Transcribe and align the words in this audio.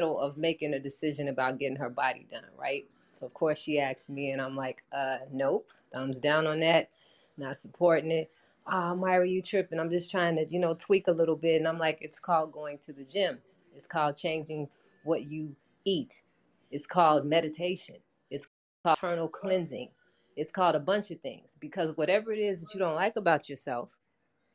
of 0.00 0.36
making 0.36 0.74
a 0.74 0.80
decision 0.80 1.28
about 1.28 1.58
getting 1.58 1.76
her 1.76 1.90
body 1.90 2.24
done, 2.30 2.44
right? 2.56 2.86
So 3.14 3.26
of 3.26 3.34
course 3.34 3.58
she 3.58 3.80
asked 3.80 4.10
me, 4.10 4.30
and 4.30 4.40
I'm 4.40 4.54
like, 4.54 4.84
uh, 4.92 5.18
nope, 5.32 5.70
thumbs 5.92 6.20
down 6.20 6.46
on 6.46 6.60
that, 6.60 6.90
not 7.36 7.56
supporting 7.56 8.12
it. 8.12 8.30
Oh, 8.70 8.94
Myra, 8.94 9.26
you 9.26 9.42
tripping? 9.42 9.80
I'm 9.80 9.90
just 9.90 10.10
trying 10.10 10.36
to, 10.36 10.46
you 10.48 10.60
know, 10.60 10.74
tweak 10.74 11.08
a 11.08 11.12
little 11.12 11.36
bit. 11.36 11.56
And 11.56 11.66
I'm 11.66 11.78
like, 11.78 11.98
it's 12.00 12.20
called 12.20 12.52
going 12.52 12.78
to 12.78 12.92
the 12.92 13.02
gym. 13.02 13.38
It's 13.74 13.86
called 13.86 14.14
changing 14.14 14.68
what 15.04 15.22
you 15.22 15.56
eat. 15.84 16.22
It's 16.70 16.86
called 16.86 17.24
meditation. 17.24 17.96
It's 18.30 18.46
called 18.84 18.98
internal 18.98 19.28
cleansing. 19.28 19.88
It's 20.36 20.52
called 20.52 20.76
a 20.76 20.80
bunch 20.80 21.10
of 21.10 21.20
things 21.20 21.56
because 21.58 21.96
whatever 21.96 22.30
it 22.30 22.38
is 22.38 22.60
that 22.60 22.74
you 22.74 22.78
don't 22.78 22.94
like 22.94 23.16
about 23.16 23.48
yourself, 23.48 23.88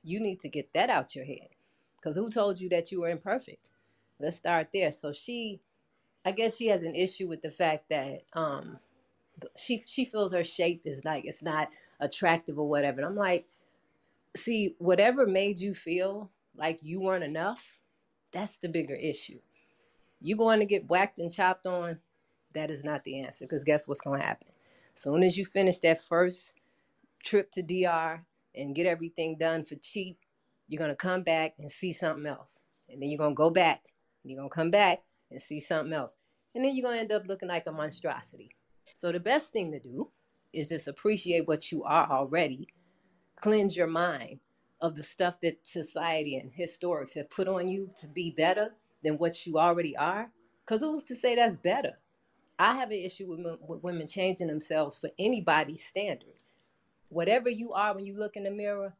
you 0.03 0.19
need 0.19 0.39
to 0.41 0.47
get 0.47 0.71
that 0.73 0.89
out 0.89 1.15
your 1.15 1.25
head. 1.25 1.49
Because 1.97 2.15
who 2.15 2.29
told 2.29 2.61
you 2.61 2.69
that 2.69 2.91
you 2.91 3.01
were 3.01 3.09
imperfect? 3.09 3.71
Let's 4.19 4.37
start 4.37 4.67
there. 4.73 4.91
So 4.91 5.11
she, 5.11 5.61
I 6.25 6.31
guess 6.31 6.57
she 6.57 6.67
has 6.67 6.83
an 6.83 6.95
issue 6.95 7.27
with 7.27 7.41
the 7.41 7.51
fact 7.51 7.89
that 7.89 8.21
um, 8.33 8.79
she 9.57 9.83
she 9.85 10.05
feels 10.05 10.33
her 10.33 10.43
shape 10.43 10.83
is 10.85 11.03
like 11.03 11.25
it's 11.25 11.43
not 11.43 11.69
attractive 11.99 12.57
or 12.57 12.67
whatever. 12.67 13.01
And 13.01 13.09
I'm 13.09 13.15
like, 13.15 13.47
see, 14.35 14.75
whatever 14.77 15.25
made 15.25 15.59
you 15.59 15.73
feel 15.73 16.31
like 16.55 16.79
you 16.81 16.99
weren't 16.99 17.23
enough, 17.23 17.79
that's 18.31 18.57
the 18.57 18.69
bigger 18.69 18.95
issue. 18.95 19.39
You 20.19 20.37
going 20.37 20.59
to 20.59 20.65
get 20.65 20.89
whacked 20.89 21.19
and 21.19 21.33
chopped 21.33 21.65
on, 21.65 21.99
that 22.53 22.71
is 22.71 22.83
not 22.83 23.03
the 23.03 23.21
answer. 23.21 23.45
Because 23.45 23.63
guess 23.63 23.87
what's 23.87 24.01
going 24.01 24.21
to 24.21 24.25
happen? 24.25 24.47
Soon 24.93 25.23
as 25.23 25.37
you 25.37 25.45
finish 25.45 25.79
that 25.79 26.01
first 26.01 26.55
trip 27.23 27.49
to 27.51 27.63
DR 27.63 28.23
and 28.55 28.75
get 28.75 28.85
everything 28.85 29.37
done 29.37 29.63
for 29.63 29.75
cheap, 29.75 30.19
you're 30.67 30.79
gonna 30.79 30.95
come 30.95 31.23
back 31.23 31.53
and 31.59 31.69
see 31.69 31.91
something 31.91 32.25
else. 32.25 32.63
And 32.89 33.01
then 33.01 33.09
you're 33.09 33.17
gonna 33.17 33.35
go 33.35 33.49
back, 33.49 33.85
you're 34.23 34.37
gonna 34.37 34.49
come 34.49 34.71
back 34.71 35.03
and 35.31 35.41
see 35.41 35.59
something 35.59 35.93
else. 35.93 36.17
And 36.55 36.63
then 36.63 36.75
you're 36.75 36.87
gonna 36.87 37.01
end 37.01 37.11
up 37.11 37.27
looking 37.27 37.49
like 37.49 37.67
a 37.67 37.71
monstrosity. 37.71 38.51
So 38.93 39.11
the 39.11 39.19
best 39.19 39.51
thing 39.51 39.71
to 39.71 39.79
do 39.79 40.09
is 40.53 40.69
just 40.69 40.87
appreciate 40.87 41.47
what 41.47 41.71
you 41.71 41.83
are 41.83 42.09
already, 42.09 42.67
cleanse 43.35 43.75
your 43.75 43.87
mind 43.87 44.39
of 44.81 44.95
the 44.95 45.03
stuff 45.03 45.39
that 45.41 45.65
society 45.65 46.37
and 46.37 46.51
historics 46.51 47.15
have 47.15 47.29
put 47.29 47.47
on 47.47 47.67
you 47.67 47.89
to 47.95 48.07
be 48.07 48.31
better 48.31 48.71
than 49.03 49.17
what 49.17 49.45
you 49.45 49.57
already 49.57 49.95
are. 49.97 50.29
Because 50.65 50.81
who's 50.81 51.05
to 51.05 51.15
say 51.15 51.35
that's 51.35 51.57
better? 51.57 51.97
I 52.59 52.75
have 52.75 52.91
an 52.91 52.97
issue 52.97 53.27
with, 53.29 53.59
with 53.67 53.83
women 53.83 54.07
changing 54.07 54.47
themselves 54.47 54.97
for 54.97 55.09
anybody's 55.17 55.83
standard. 55.83 56.35
Whatever 57.09 57.49
you 57.49 57.73
are 57.73 57.95
when 57.95 58.05
you 58.05 58.15
look 58.17 58.35
in 58.35 58.43
the 58.43 58.51
mirror, 58.51 58.93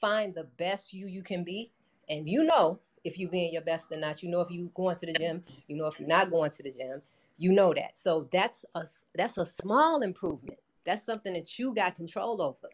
find 0.00 0.34
the 0.34 0.44
best 0.56 0.92
you 0.92 1.06
you 1.06 1.22
can 1.22 1.44
be, 1.44 1.72
and 2.08 2.28
you 2.28 2.44
know 2.44 2.80
if 3.06 3.18
you 3.18 3.28
being 3.28 3.52
your 3.52 3.62
best 3.62 3.90
or 3.92 3.96
not. 3.96 4.22
You 4.22 4.28
know 4.28 4.40
if 4.40 4.50
you 4.50 4.70
going 4.74 4.96
to 4.96 5.06
the 5.06 5.12
gym. 5.12 5.44
You 5.68 5.76
know 5.76 5.86
if 5.86 5.98
you're 5.98 6.08
not 6.08 6.30
going 6.30 6.50
to 6.50 6.62
the 6.62 6.70
gym. 6.70 7.00
You 7.38 7.52
know 7.52 7.72
that. 7.74 7.96
So 7.96 8.28
that's 8.32 8.64
a 8.74 8.84
that's 9.14 9.38
a 9.38 9.44
small 9.44 10.02
improvement. 10.02 10.58
That's 10.84 11.04
something 11.04 11.32
that 11.34 11.58
you 11.58 11.74
got 11.74 11.94
control 11.94 12.42
over. 12.42 12.68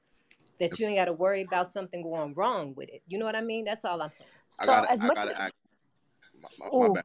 That 0.59 0.79
you 0.79 0.87
ain't 0.87 0.97
got 0.97 1.07
to 1.07 1.13
worry 1.13 1.43
about 1.43 1.73
something 1.73 2.03
going 2.03 2.35
wrong 2.35 2.75
with 2.75 2.89
it. 2.89 3.03
You 3.09 3.19
know 3.19 3.25
what 3.25 3.37
I 3.37 3.41
mean? 3.41 3.65
That's 3.65 3.85
all 3.85 4.01
I'm 4.01 4.11
saying. 4.11 4.31
I 4.61 4.67
got 4.67 4.89
so 4.89 5.05
I 5.05 5.09
gotta 5.09 5.43
act. 5.43 5.55
My, 6.59 6.69
my, 6.71 6.89
my 6.89 7.03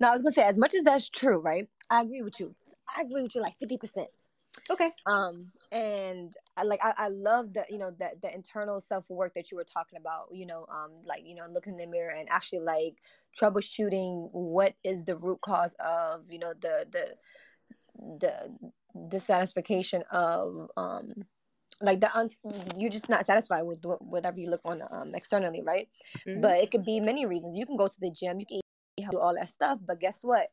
now 0.00 0.10
I 0.10 0.12
was 0.12 0.22
gonna 0.22 0.32
say, 0.32 0.42
as 0.42 0.56
much 0.56 0.74
as 0.74 0.82
that's 0.82 1.08
true, 1.08 1.38
right? 1.38 1.68
I 1.90 2.02
agree 2.02 2.22
with 2.22 2.40
you. 2.40 2.54
I 2.96 3.02
agree 3.02 3.22
with 3.22 3.34
you 3.34 3.42
like 3.42 3.58
fifty 3.58 3.76
percent. 3.76 4.08
Okay. 4.70 4.90
Um, 5.06 5.50
and 5.72 6.32
I 6.56 6.62
like 6.62 6.80
I, 6.82 6.92
I 6.96 7.08
love 7.08 7.54
that 7.54 7.70
you 7.70 7.78
know 7.78 7.90
that 7.98 8.22
the 8.22 8.34
internal 8.34 8.80
self 8.80 9.10
work 9.10 9.34
that 9.34 9.50
you 9.50 9.56
were 9.56 9.64
talking 9.64 9.98
about. 9.98 10.28
You 10.32 10.46
know, 10.46 10.66
um, 10.70 10.92
like 11.04 11.22
you 11.24 11.34
know, 11.34 11.46
looking 11.50 11.74
in 11.74 11.78
the 11.78 11.86
mirror 11.86 12.10
and 12.10 12.28
actually 12.30 12.60
like 12.60 12.96
troubleshooting 13.38 14.28
what 14.32 14.74
is 14.84 15.04
the 15.04 15.16
root 15.16 15.40
cause 15.40 15.74
of 15.80 16.22
you 16.30 16.38
know 16.38 16.52
the 16.60 16.86
the 16.90 17.14
the 18.20 18.58
dissatisfaction 19.08 20.02
of 20.10 20.70
um 20.76 21.08
like 21.80 22.00
the 22.00 22.16
uns- 22.16 22.38
you're 22.76 22.90
just 22.90 23.08
not 23.08 23.24
satisfied 23.24 23.62
with 23.62 23.78
whatever 24.00 24.40
you 24.40 24.48
look 24.48 24.60
on 24.64 24.82
um 24.90 25.14
externally 25.14 25.62
right 25.62 25.88
mm-hmm. 26.26 26.40
but 26.40 26.56
it 26.56 26.70
could 26.70 26.84
be 26.84 27.00
many 27.00 27.26
reasons 27.26 27.56
you 27.56 27.66
can 27.66 27.76
go 27.76 27.86
to 27.86 28.00
the 28.00 28.10
gym 28.10 28.40
you 28.40 28.46
can 28.46 29.10
do 29.10 29.18
all 29.18 29.34
that 29.34 29.48
stuff 29.48 29.78
but 29.86 30.00
guess 30.00 30.20
what 30.22 30.48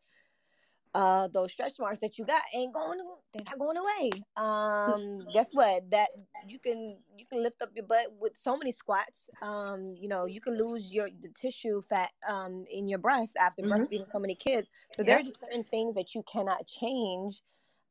uh 0.95 1.28
those 1.28 1.51
stretch 1.51 1.73
marks 1.78 2.00
that 2.00 2.17
you 2.17 2.25
got 2.25 2.41
ain't 2.53 2.73
going 2.73 3.00
they're 3.33 3.44
not 3.44 3.59
going 3.59 3.78
away. 3.78 4.11
Um 4.38 5.19
guess 5.33 5.50
what? 5.53 5.91
That 5.91 6.07
you 6.47 6.57
can 6.57 6.97
you 7.17 7.25
can 7.29 7.44
lift 7.44 7.61
up 7.61 7.69
your 7.75 7.85
butt 7.85 8.07
with 8.19 8.31
so 8.35 8.56
many 8.56 8.72
squats 8.72 9.29
um 9.41 9.94
you 9.97 10.07
know 10.07 10.25
you 10.25 10.39
can 10.39 10.57
lose 10.57 10.94
your 10.94 11.09
the 11.22 11.29
tissue 11.29 11.81
fat 11.81 12.11
um 12.28 12.66
in 12.72 12.88
your 12.88 13.00
breast 13.00 13.35
after 13.38 13.61
mm-hmm. 13.61 13.73
breastfeeding 13.73 14.09
so 14.09 14.19
many 14.19 14.35
kids. 14.35 14.69
So 14.94 15.03
there 15.03 15.19
are 15.19 15.23
just 15.23 15.39
certain 15.41 15.63
things 15.66 15.95
that 15.95 16.16
you 16.16 16.23
cannot 16.23 16.66
change 16.66 17.41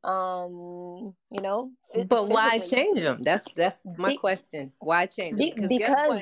um 0.05 1.15
you 1.31 1.41
know 1.41 1.71
but 2.07 2.27
why 2.27 2.59
change 2.59 3.01
them 3.01 3.23
that's 3.23 3.45
that's 3.55 3.83
my 3.97 4.09
Be- 4.09 4.17
question. 4.17 4.71
Why 4.79 5.07
change 5.07 5.39
them 5.39 5.67
because 5.67 6.21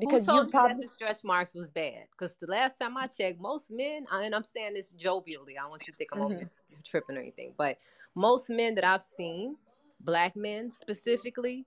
because 0.00 0.28
you 0.28 0.48
probably 0.52 0.74
that 0.74 0.80
the 0.80 0.88
stretch 0.88 1.24
marks 1.24 1.52
was 1.54 1.68
bad? 1.68 2.06
Because 2.12 2.36
the 2.36 2.46
last 2.46 2.78
time 2.78 2.96
i 2.96 3.08
checked 3.08 3.40
most 3.40 3.72
men 3.72 4.04
and 4.12 4.34
i'm 4.34 4.44
saying 4.44 4.74
this 4.74 4.92
jovially 4.92 5.56
i 5.58 5.62
don't 5.62 5.70
want 5.70 5.86
you 5.86 5.92
to 5.92 5.96
think 5.96 6.10
i'm 6.12 6.20
mm-hmm. 6.20 6.34
over 6.34 6.50
tripping 6.84 7.16
or 7.16 7.20
anything 7.20 7.52
but 7.58 7.78
most 8.14 8.50
men 8.50 8.74
that 8.74 8.84
i've 8.84 9.02
seen 9.02 9.56
black 10.00 10.36
men 10.36 10.70
specifically 10.70 11.66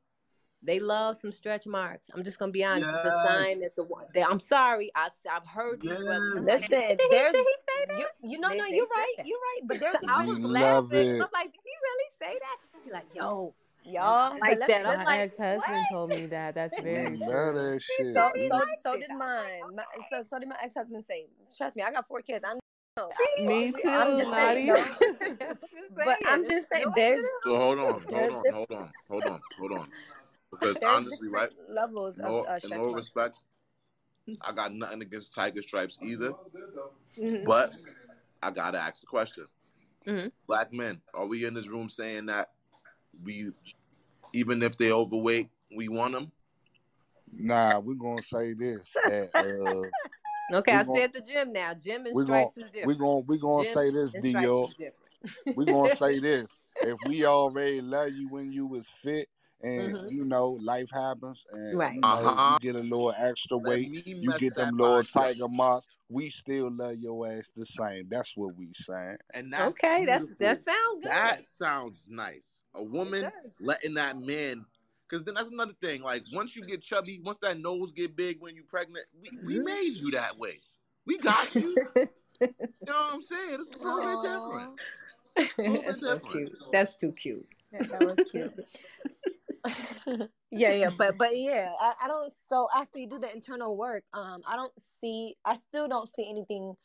they 0.63 0.79
love 0.79 1.16
some 1.16 1.31
stretch 1.31 1.68
marks. 1.68 2.09
I'm 2.13 2.23
just 2.23 2.40
gonna 2.40 2.51
be 2.51 2.63
honest. 2.63 2.90
Yes. 2.91 3.06
It's 3.06 3.16
a 3.16 3.28
sign 3.28 3.59
that 3.62 3.75
the 3.75 3.84
one. 3.84 4.06
I'm 4.28 4.40
sorry. 4.40 4.91
I've 4.95 5.12
I've 5.31 5.47
heard 5.47 5.81
these 5.81 5.95
brothers. 5.95 6.44
Listen, 6.44 6.69
did 6.69 7.00
he, 7.00 7.07
did 7.07 7.35
he 7.35 7.56
say 7.69 7.85
that? 7.90 8.00
You, 8.00 8.07
you 8.22 8.40
know, 8.40 8.50
they, 8.50 8.57
no, 8.57 8.66
they 8.66 8.75
you're 8.75 8.88
right. 8.88 9.13
That. 9.17 9.28
You're 9.28 9.40
right. 9.40 9.67
But 9.67 9.79
there's 9.79 9.96
I 10.07 10.25
was 10.25 10.40
laughing. 10.40 11.22
I'm 11.22 11.29
like, 11.34 11.53
did 11.53 11.62
he 11.63 11.72
really 11.84 12.09
say 12.19 12.40
that? 12.40 12.81
He's 12.84 12.94
like, 12.94 13.13
yo, 13.13 13.53
y'all 13.84 14.38
like 14.40 14.59
that. 14.59 14.84
My 14.84 15.03
like, 15.06 15.19
ex-husband 15.19 15.62
what? 15.67 15.90
told 15.91 16.09
me 16.09 16.25
that. 16.28 16.56
That's 16.56 16.79
very 16.81 17.17
true. 17.17 17.79
shit. 17.79 18.13
So 18.13 18.29
so 18.50 18.62
so 18.81 19.00
did 19.00 19.12
mine. 19.16 19.75
My, 19.75 19.84
so 20.09 20.23
so 20.23 20.40
did 20.40 20.50
my 20.50 20.57
ex-husband 20.63 21.03
say. 21.07 21.28
Trust 21.56 21.75
me, 21.75 21.84
I 21.84 21.91
got 21.91 22.07
four 22.07 22.22
kids. 22.22 22.44
I 22.47 22.53
know. 22.53 23.09
Me 23.46 23.72
too. 23.72 23.88
I'm 23.90 24.17
just 24.17 24.31
saying. 24.31 24.75
but 26.03 26.17
I'm 26.28 26.44
just 26.44 26.66
saying. 26.72 26.88
There's 26.96 27.22
so 27.44 27.56
hold 27.56 27.78
on, 27.78 28.03
hold 28.09 28.31
on, 28.31 28.53
hold 28.53 28.72
on, 28.72 28.91
hold 29.07 29.23
on, 29.25 29.40
hold 29.59 29.72
on. 29.73 29.88
Because 30.52 30.78
honestly, 30.85 31.30
right? 31.30 31.50
Levels 31.69 32.18
no, 32.18 32.44
of 32.44 32.47
uh, 32.47 32.59
in 32.63 32.80
all 32.80 32.94
respects, 32.94 33.44
I 34.41 34.52
got 34.52 34.74
nothing 34.74 35.02
against 35.02 35.34
Tiger 35.34 35.62
Stripes 35.62 35.97
either. 36.02 36.31
Mm-hmm. 37.18 37.44
But 37.46 37.74
I 38.41 38.52
gotta 38.52 38.80
ask 38.80 39.02
the 39.02 39.08
question: 39.08 39.46
mm-hmm. 40.06 40.28
Black 40.47 40.74
men, 40.74 41.02
are 41.13 41.25
we 41.25 41.46
in 41.46 41.53
this 41.53 41.68
room 41.68 41.90
saying 41.90 42.28
that 42.28 42.52
we, 43.24 43.52
even 44.34 44.63
if 44.63 44.78
they're 44.78 44.94
overweight, 44.94 45.50
we 45.75 45.88
want 45.90 46.13
them? 46.13 46.31
Nah, 47.34 47.79
we're 47.79 47.96
gonna 47.96 48.22
say 48.22 48.53
this. 48.53 48.94
That, 49.06 49.29
uh, 49.35 50.56
okay, 50.58 50.74
I 50.74 50.84
gonna, 50.84 51.02
said 51.02 51.14
the 51.14 51.22
gym 51.22 51.52
now. 51.52 51.74
Gym 51.74 52.06
and 52.06 52.16
stripes 52.22 52.53
gonna, 52.56 52.66
is 52.66 52.72
different. 52.72 52.88
We're 52.88 53.06
gonna 53.06 53.19
we're 53.22 53.38
gonna 53.38 53.64
gym 53.64 53.74
say 53.74 53.90
this, 53.91 54.14
Dio. 54.22 54.69
we're 55.56 55.66
gonna 55.66 55.96
say 55.96 56.19
this. 56.19 56.62
If 56.81 56.97
we 57.06 57.25
already 57.25 57.81
love 57.81 58.12
you 58.14 58.29
when 58.29 58.52
you 58.52 58.66
was 58.66 58.90
fit, 58.90 59.28
and 59.63 59.94
mm-hmm. 59.94 60.07
you 60.09 60.25
know 60.25 60.59
life 60.62 60.90
happens 60.94 61.45
and 61.51 61.78
right. 61.78 61.95
you, 61.95 62.01
know, 62.01 62.07
uh-huh. 62.07 62.57
you, 62.62 62.73
get 62.73 62.79
a 62.79 62.84
little 62.84 63.13
extra 63.18 63.57
weight 63.57 63.88
you 64.06 64.31
get 64.38 64.56
them 64.56 64.78
little 64.78 65.03
tiger 65.03 65.47
marks 65.47 65.88
we 66.09 66.29
still 66.29 66.69
love 66.72 66.95
your 67.00 67.28
ass 67.28 67.51
the 67.56 67.66
same 67.66 68.07
that's 68.09 68.38
what 68.38 68.56
we 68.56 68.67
saying 68.72 69.17
and 69.34 69.51
that's 69.51 69.78
okay 69.84 70.06
beautiful. 70.06 70.28
that's 70.38 70.63
that 70.63 70.63
sounds 70.63 71.03
good 71.03 71.12
that 71.12 71.46
sounds 71.46 72.07
nice 72.09 72.62
a 72.75 72.84
woman 72.84 73.29
letting 73.59 73.96
that 73.96 74.16
man 74.17 74.63
because 75.07 75.23
then 75.23 75.34
that's 75.34 75.50
another 75.50 75.73
thing 75.81 76.03
like 76.03 76.23
once 76.34 76.56
you 76.56 76.63
get 76.63 76.81
chubby 76.81 77.19
once 77.23 77.40
that 77.40 77.59
nose 77.59 77.91
get 77.91 78.16
big 78.16 78.38
when 78.40 78.56
you 78.56 78.63
pregnant 78.63 79.06
we, 79.19 79.29
mm-hmm. 79.29 79.47
we 79.47 79.59
made 79.59 79.97
you 79.97 80.12
that 80.12 80.38
way 80.38 80.59
we 81.07 81.17
got 81.17 81.53
you 81.56 81.75
you 81.96 82.47
know 82.85 82.94
what 82.94 83.13
i'm 83.13 83.22
saying 83.23 83.57
this 83.57 83.72
is 83.72 83.81
a 83.81 83.84
little 83.84 84.02
Aww. 84.02 84.22
bit 84.22 84.32
different 84.32 84.79
a 85.58 85.72
little 85.72 85.82
bit 85.82 85.85
different. 86.02 86.02
So 86.02 86.32
cute. 86.32 86.58
that's 86.72 86.96
too 86.96 87.11
cute 87.14 87.47
that 87.72 87.99
was 87.99 88.32
cute 88.32 88.53
yeah, 90.52 90.73
yeah, 90.73 90.90
but 90.97 91.17
but 91.17 91.29
yeah, 91.34 91.72
I, 91.79 91.93
I 92.03 92.08
don't. 92.08 92.34
So 92.49 92.67
after 92.75 92.99
you 92.99 93.08
do 93.08 93.19
the 93.19 93.34
internal 93.34 93.78
work, 93.78 94.03
um, 94.14 94.41
I 94.47 94.55
don't 94.55 94.73
see. 95.02 95.35
I 95.46 95.55
still 95.55 95.87
don't 95.87 96.09
see 96.14 96.29
anything 96.29 96.75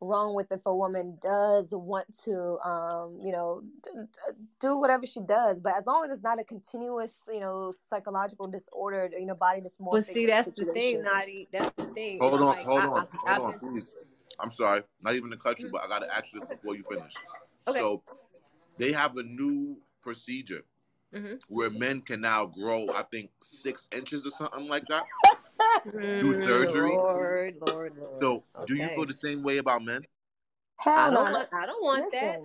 wrong 0.00 0.34
with 0.34 0.50
if 0.50 0.60
a 0.64 0.74
woman 0.74 1.18
does 1.20 1.68
want 1.72 2.06
to, 2.24 2.58
um, 2.64 3.18
you 3.22 3.32
know, 3.32 3.62
d- 3.82 3.90
d- 3.94 4.46
do 4.58 4.78
whatever 4.78 5.04
she 5.06 5.20
does. 5.20 5.60
But 5.60 5.76
as 5.76 5.84
long 5.86 6.04
as 6.04 6.16
it's 6.16 6.22
not 6.22 6.40
a 6.40 6.44
continuous, 6.44 7.12
you 7.28 7.40
know, 7.40 7.72
psychological 7.88 8.46
disorder, 8.46 9.10
you 9.18 9.26
know, 9.26 9.34
body 9.34 9.60
dysmorphic. 9.60 9.90
But 9.92 10.04
see, 10.04 10.26
that's 10.26 10.52
the 10.52 10.66
thing, 10.66 11.02
Nadi. 11.02 11.48
That's 11.52 11.72
the 11.76 11.86
thing. 11.86 12.18
Hold 12.20 12.34
on, 12.34 12.40
like, 12.40 12.64
hold 12.64 12.80
I, 12.80 12.86
on, 12.86 13.08
I, 13.26 13.34
hold 13.34 13.46
on, 13.46 13.60
been... 13.60 13.72
please. 13.72 13.94
I'm 14.38 14.50
sorry, 14.50 14.82
not 15.02 15.14
even 15.16 15.30
to 15.30 15.36
cut 15.36 15.60
you, 15.60 15.68
but 15.70 15.84
I 15.84 15.88
got 15.88 15.98
to 15.98 16.14
ask 16.14 16.32
you 16.32 16.40
this 16.40 16.48
before 16.48 16.74
you 16.74 16.82
finish. 16.90 17.12
Okay. 17.68 17.78
So 17.78 18.02
they 18.78 18.92
have 18.92 19.16
a 19.18 19.22
new 19.22 19.76
procedure 20.02 20.62
mm-hmm. 21.14 21.34
where 21.48 21.70
men 21.70 22.00
can 22.00 22.20
now 22.20 22.46
grow, 22.46 22.86
I 22.94 23.02
think, 23.02 23.30
six 23.40 23.88
inches 23.96 24.26
or 24.26 24.30
something 24.30 24.68
like 24.68 24.84
that. 24.86 25.04
do 25.84 26.32
mm, 26.32 26.44
surgery. 26.44 26.96
Lord, 26.96 27.56
Lord, 27.68 27.92
Lord. 27.98 28.22
So, 28.22 28.44
okay. 28.56 28.64
do 28.66 28.74
you 28.74 28.88
feel 28.88 29.06
the 29.06 29.12
same 29.12 29.42
way 29.42 29.58
about 29.58 29.84
men? 29.84 30.02
Hell 30.76 30.98
I 30.98 31.10
don't 31.10 31.32
want. 31.32 31.48
I 31.52 31.66
don't 31.66 31.82
want 31.82 32.04
Listen, 32.04 32.20
that. 32.20 32.40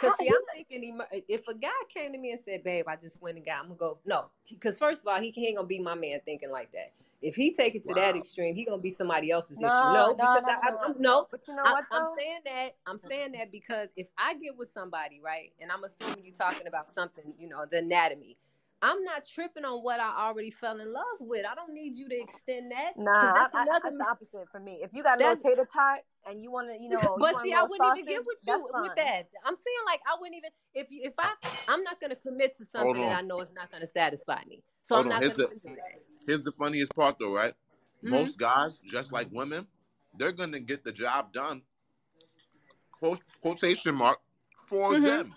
Because 0.00 0.16
see, 0.20 0.28
I'm 0.28 0.42
thinking 0.54 1.00
if 1.28 1.46
a 1.48 1.54
guy 1.54 1.68
came 1.88 2.12
to 2.12 2.18
me 2.18 2.32
and 2.32 2.40
said, 2.44 2.62
"Babe, 2.62 2.86
I 2.86 2.96
just 2.96 3.20
went 3.20 3.36
and 3.36 3.44
got," 3.44 3.58
I'm 3.58 3.64
gonna 3.64 3.74
go 3.74 3.98
no. 4.04 4.26
Because 4.48 4.78
first 4.78 5.02
of 5.02 5.08
all, 5.08 5.20
he, 5.20 5.30
he 5.30 5.48
ain't 5.48 5.56
gonna 5.56 5.66
be 5.66 5.80
my 5.80 5.94
man 5.94 6.20
thinking 6.24 6.50
like 6.50 6.70
that. 6.72 6.92
If 7.22 7.34
he 7.34 7.52
take 7.52 7.74
it 7.74 7.84
to 7.84 7.90
wow. 7.90 7.96
that 7.96 8.16
extreme, 8.16 8.54
he 8.54 8.64
gonna 8.64 8.80
be 8.80 8.90
somebody 8.90 9.30
else's 9.30 9.58
no, 9.58 9.68
issue. 9.68 9.74
No, 9.74 9.92
no 9.92 10.14
because 10.14 10.42
no, 10.42 10.52
I, 10.52 10.88
no, 10.88 10.94
no. 10.98 11.26
But 11.30 11.46
you 11.46 11.54
know 11.54 11.62
what? 11.62 11.84
I, 11.90 11.96
am 11.98 12.14
saying 12.16 12.40
that. 12.46 12.70
I'm 12.86 12.98
saying 12.98 13.32
that 13.32 13.52
because 13.52 13.90
if 13.96 14.08
I 14.16 14.34
get 14.34 14.56
with 14.56 14.68
somebody, 14.68 15.20
right, 15.22 15.52
and 15.60 15.70
I'm 15.70 15.84
assuming 15.84 16.24
you're 16.24 16.34
talking 16.34 16.66
about 16.66 16.90
something, 16.90 17.34
you 17.38 17.48
know, 17.48 17.64
the 17.70 17.78
anatomy. 17.78 18.36
I'm 18.82 19.04
not 19.04 19.28
tripping 19.28 19.66
on 19.66 19.82
what 19.82 20.00
I 20.00 20.26
already 20.26 20.50
fell 20.50 20.80
in 20.80 20.90
love 20.90 21.04
with. 21.20 21.44
I 21.46 21.54
don't 21.54 21.74
need 21.74 21.96
you 21.96 22.08
to 22.08 22.18
extend 22.18 22.72
that. 22.72 22.92
Nah, 22.96 23.34
that's, 23.34 23.54
I, 23.54 23.60
I, 23.60 23.64
that's 23.70 23.84
the 23.84 24.06
opposite 24.08 24.48
for 24.50 24.58
me. 24.58 24.78
If 24.82 24.94
you 24.94 25.02
got 25.02 25.20
a 25.20 25.22
little 25.22 25.36
tater 25.36 25.68
tot 25.70 25.98
and 26.26 26.40
you 26.40 26.50
want 26.50 26.68
to, 26.68 26.82
you 26.82 26.88
know, 27.02 27.16
but 27.20 27.34
you 27.44 27.50
see, 27.50 27.52
I 27.52 27.60
wouldn't 27.60 27.80
sausage, 27.80 27.98
even 27.98 28.14
get 28.14 28.22
with 28.24 28.38
you 28.46 28.68
with 28.72 28.96
that. 28.96 29.28
I'm 29.44 29.54
saying 29.54 29.82
like 29.86 30.00
I 30.06 30.16
wouldn't 30.18 30.36
even 30.36 30.50
if 30.74 30.90
you 30.90 31.02
if 31.04 31.12
I 31.18 31.34
I'm 31.68 31.82
not 31.82 32.00
gonna 32.00 32.16
commit 32.16 32.56
to 32.56 32.64
something 32.64 33.02
that 33.02 33.18
I 33.18 33.20
know 33.20 33.40
is 33.40 33.52
not 33.52 33.70
gonna 33.70 33.86
satisfy 33.86 34.40
me. 34.48 34.62
So 34.80 34.94
Hold 34.94 35.06
I'm 35.06 35.10
not 35.10 35.20
gonna 35.20 35.34
do 35.34 35.60
that. 35.64 36.00
Here's 36.26 36.42
the 36.42 36.52
funniest 36.52 36.94
part 36.94 37.16
though, 37.18 37.34
right? 37.34 37.54
Mm-hmm. 38.04 38.10
Most 38.10 38.38
guys, 38.38 38.78
just 38.88 39.12
like 39.12 39.28
women, 39.30 39.66
they're 40.16 40.32
gonna 40.32 40.60
get 40.60 40.84
the 40.84 40.92
job 40.92 41.32
done. 41.32 41.62
Quote, 42.92 43.20
quotation 43.40 43.94
mark 43.94 44.18
for 44.66 44.92
mm-hmm. 44.92 45.04
them, 45.04 45.34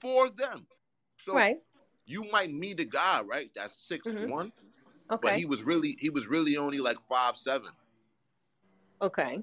for 0.00 0.30
them. 0.30 0.66
So 1.16 1.34
right. 1.34 1.56
you 2.06 2.24
might 2.30 2.52
meet 2.52 2.78
a 2.80 2.84
guy, 2.84 3.22
right? 3.22 3.50
That's 3.54 3.76
6 3.88 4.06
mm-hmm. 4.06 4.30
one, 4.30 4.52
okay. 5.10 5.18
but 5.20 5.32
he 5.34 5.46
was 5.46 5.64
really 5.64 5.96
he 5.98 6.10
was 6.10 6.28
really 6.28 6.56
only 6.56 6.78
like 6.78 6.98
five 7.08 7.36
seven. 7.36 7.70
Okay. 9.02 9.42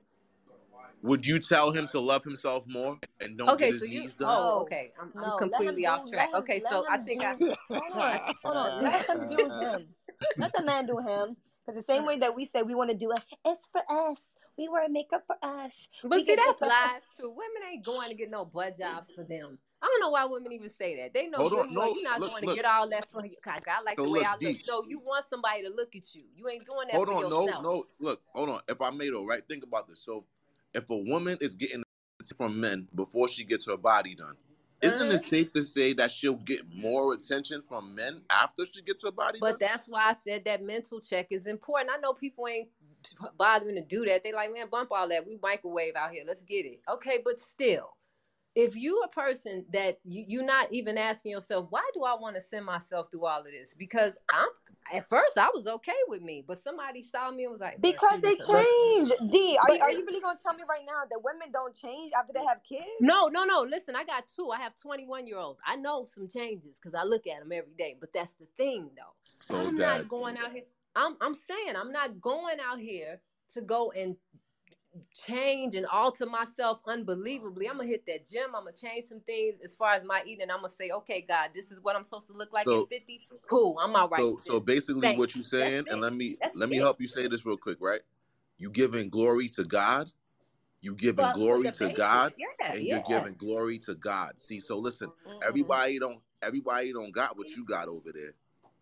Would 1.04 1.26
you 1.26 1.38
tell 1.38 1.72
him 1.72 1.86
to 1.88 2.00
love 2.00 2.24
himself 2.24 2.66
more 2.66 2.98
and 3.20 3.38
don't 3.38 3.50
okay, 3.50 3.66
get 3.66 3.72
his 3.74 3.82
so 3.82 3.86
you, 3.86 4.00
knees 4.02 4.14
done? 4.14 4.30
Oh, 4.32 4.62
okay. 4.62 4.94
I'm, 5.00 5.12
no, 5.14 5.34
I'm 5.34 5.38
completely 5.38 5.86
off 5.86 6.10
track. 6.10 6.30
Him, 6.30 6.36
okay, 6.36 6.62
so 6.68 6.86
I 6.90 6.98
think 6.98 7.22
I 7.22 7.36
hold 7.70 7.92
on, 7.94 8.36
hold 8.42 8.58
on. 8.58 8.84
Let 8.84 9.10
him 9.10 9.28
do 9.28 9.50
him. 9.50 9.88
Let 10.38 10.54
the 10.54 10.64
man 10.64 10.86
do 10.86 10.98
him. 11.00 11.38
Because 11.66 11.80
the 11.80 11.84
same 11.84 12.06
way 12.06 12.18
that 12.18 12.36
we 12.36 12.46
say 12.46 12.62
we 12.62 12.76
want 12.76 12.90
to 12.90 12.96
do 12.96 13.12
it, 13.12 13.26
it's 13.46 13.68
for 13.72 13.82
us. 13.90 14.18
We 14.58 14.68
wear 14.68 14.88
makeup 14.90 15.24
for 15.26 15.38
us. 15.42 15.88
But 16.04 16.12
we 16.12 16.26
see, 16.26 16.36
that's 16.36 16.62
lies 16.62 17.02
too. 17.18 17.30
Women 17.30 17.72
ain't 17.72 17.86
going 17.86 18.10
to 18.10 18.16
get 18.16 18.30
no 18.30 18.46
butt 18.46 18.78
jobs 18.78 19.10
for 19.16 19.24
them. 19.24 19.58
I 19.82 19.88
don't 19.88 20.00
know 20.00 20.12
why 20.12 20.26
women 20.26 20.52
even 20.54 20.70
say 20.70 21.02
that. 21.02 21.14
They 21.14 21.28
know 21.28 21.40
Hold 21.40 21.54
on, 21.54 21.74
no, 21.74 21.94
you're 21.94 22.04
not 22.04 22.20
look, 22.22 22.32
going 22.32 22.48
to 22.48 22.56
get 22.56 22.64
all 22.64 22.88
that 22.90 23.06
for 23.12 23.26
you. 23.26 23.36
I 23.46 23.82
like 23.84 24.00
so 24.00 24.06
the 24.06 24.12
way 24.12 24.24
I 24.24 24.34
look. 24.40 24.58
No, 24.68 24.84
you 24.88 25.00
want 25.00 25.26
somebody 25.30 25.64
to 25.64 25.70
look 25.70 25.96
at 25.96 26.16
you. 26.16 26.24
You 26.36 26.48
ain't 26.48 26.66
doing 26.66 26.88
that 26.88 26.96
hold 26.96 27.10
on, 27.10 27.22
yourself. 27.24 27.64
no, 27.64 27.70
no. 27.70 27.86
Look, 28.00 28.22
hold 28.34 28.50
on. 28.50 28.60
If 28.70 28.80
I 28.82 28.92
made 28.92 29.12
though, 29.14 29.26
right? 29.26 29.42
Think 29.48 29.64
about 29.64 29.90
this. 29.90 30.00
So, 30.00 30.24
if 30.74 30.90
a 30.90 30.98
woman 30.98 31.38
is 31.42 31.56
getting 31.56 31.84
from 32.38 32.62
men 32.62 32.88
before 32.96 33.28
she 33.28 33.44
gets 33.44 33.68
her 33.68 33.76
body 33.76 34.16
done, 34.16 34.36
isn't 34.84 35.08
it 35.08 35.14
mm-hmm. 35.14 35.18
safe 35.18 35.54
to 35.54 35.64
say 35.64 35.94
that 35.94 36.12
she'll 36.12 36.36
get 36.36 36.62
more 36.76 37.14
attention 37.14 37.62
from 37.62 37.96
men 37.96 38.22
after 38.30 38.66
she 38.66 38.82
gets 38.82 39.04
her 39.04 39.12
body 39.12 39.40
but 39.40 39.60
done? 39.60 39.70
that's 39.72 39.88
why 39.88 40.10
I 40.10 40.14
said 40.14 40.46
that 40.46 40.64
mental 40.64 41.00
check 41.00 41.28
is 41.32 41.46
important. 41.46 41.92
I 41.96 42.00
know 42.00 42.14
people 42.14 42.48
ain't 42.48 42.70
bothering 43.38 43.76
to 43.76 43.82
do 43.82 44.06
that. 44.06 44.24
They 44.24 44.34
like, 44.34 44.54
man, 44.54 44.68
bump 44.70 44.92
all 44.92 45.10
that. 45.10 45.26
We 45.26 45.38
microwave 45.42 45.96
out 45.96 46.12
here. 46.12 46.24
Let's 46.26 46.44
get 46.44 46.66
it. 46.66 46.82
Okay, 46.90 47.20
but 47.24 47.40
still, 47.40 47.98
if 48.56 48.76
you 48.76 49.02
a 49.04 49.08
person 49.08 49.66
that 49.74 50.00
you, 50.04 50.26
you're 50.28 50.46
not 50.46 50.72
even 50.72 50.98
asking 50.98 51.32
yourself, 51.32 51.68
why 51.70 51.84
do 51.94 52.04
I 52.04 52.16
want 52.16 52.36
to 52.36 52.42
send 52.42 52.66
myself 52.66 53.08
through 53.12 53.26
all 53.26 53.40
of 53.40 53.46
this? 53.46 53.74
Because 53.74 54.18
I'm 54.32 54.50
at 54.92 55.08
first 55.08 55.38
I 55.38 55.50
was 55.54 55.68
okay 55.68 55.92
with 56.08 56.22
me, 56.22 56.44
but 56.46 56.62
somebody 56.62 57.02
saw 57.02 57.32
me 57.32 57.44
and 57.44 57.52
was 57.52 57.62
like, 57.62 57.82
because 57.82 58.20
they 58.22 58.36
change. 58.36 59.12
D, 59.30 59.58
are, 59.62 59.74
you, 59.74 59.82
are 59.82 59.92
you 59.92 60.06
really 60.06 60.22
gonna 60.22 60.40
tell 60.42 60.54
me 60.54 60.64
right 60.68 60.86
now 60.86 61.04
that 61.10 61.20
women 61.24 61.52
don't 61.52 61.76
change 61.76 62.12
after 62.18 62.34
they 62.34 62.44
have 62.44 62.60
kids? 62.68 62.86
No, 63.00 63.28
no, 63.28 63.44
no. 63.44 63.62
Listen, 63.62 63.96
I 63.96 64.04
got 64.04 64.26
two. 64.36 64.50
I 64.50 64.60
have 64.60 64.80
21 64.80 65.28
year 65.28 65.38
olds. 65.38 65.60
I 65.66 65.76
know 65.76 66.06
some 66.06 66.28
changes 66.28 66.78
because 66.78 66.96
I 66.96 67.04
look 67.04 67.28
at 67.28 67.40
them 67.40 67.52
every 67.52 67.74
day. 67.78 67.96
But 68.00 68.14
that's 68.14 68.34
the 68.34 68.46
thing, 68.58 68.90
though. 68.96 69.14
So 69.40 69.58
I'm 69.58 69.76
that, 69.78 69.98
not 69.98 70.10
going 70.10 70.38
out 70.38 70.52
here. 70.52 70.64
I'm 70.96 71.16
I'm 71.22 71.34
saying 71.34 71.76
I'm 71.76 71.92
not 71.92 72.22
going 72.22 72.58
out 72.60 72.80
here 72.80 73.20
to 73.54 73.62
go 73.62 73.92
and 73.92 74.16
change 75.14 75.76
and 75.76 75.86
alter 75.88 76.26
myself 76.26 76.80
unbelievably. 76.86 77.68
I'm 77.68 77.78
gonna 77.78 77.88
hit 77.88 78.06
that 78.08 78.28
gym. 78.30 78.56
I'm 78.56 78.64
gonna 78.64 78.74
change 78.74 79.06
some 79.06 79.20
things 79.22 79.60
as 79.64 79.74
far 79.74 79.94
as 79.94 80.06
my 80.06 80.22
eating. 80.26 80.50
I'm 80.52 80.58
gonna 80.58 80.70
say, 80.70 80.92
okay, 80.92 81.26
God, 81.28 81.50
this 81.54 81.72
is 81.72 81.82
what 81.82 81.96
I'm 81.96 82.04
supposed 82.04 82.28
to 82.28 82.34
look 82.34 82.54
like 82.54 82.66
so, 82.66 82.84
at 82.84 82.90
50. 82.90 83.28
Cool, 83.48 83.78
I'm 83.82 83.96
all 83.96 84.10
right. 84.10 84.20
So, 84.20 84.38
so 84.40 84.60
basically, 84.60 85.02
Thanks. 85.02 85.20
what 85.20 85.36
you're 85.36 85.44
saying, 85.44 85.86
and 85.90 86.02
let 86.02 86.14
me 86.14 86.38
That's 86.42 86.56
let 86.56 86.70
me 86.70 86.78
help 86.78 87.02
you 87.02 87.08
say 87.08 87.28
this 87.28 87.46
real 87.46 87.58
quick, 87.58 87.78
right? 87.82 88.02
You 88.58 88.70
giving 88.70 89.10
glory 89.10 89.50
to 89.50 89.64
God. 89.64 90.10
You 90.82 90.96
giving 90.96 91.16
but 91.16 91.36
glory 91.36 91.64
to 91.64 91.72
basics. 91.72 91.98
God, 91.98 92.32
yeah, 92.38 92.74
and 92.74 92.84
yeah. 92.84 92.96
you're 92.96 93.20
giving 93.20 93.36
glory 93.36 93.80
to 93.80 93.96
God. 93.96 94.34
See, 94.42 94.60
so 94.60 94.78
listen, 94.78 95.08
mm-hmm. 95.08 95.40
everybody 95.48 95.98
don't 95.98 96.20
everybody 96.42 96.92
don't 96.92 97.12
got 97.12 97.38
what 97.38 97.50
you 97.50 97.66
got 97.66 97.88
over 97.88 98.12
there. 98.14 98.34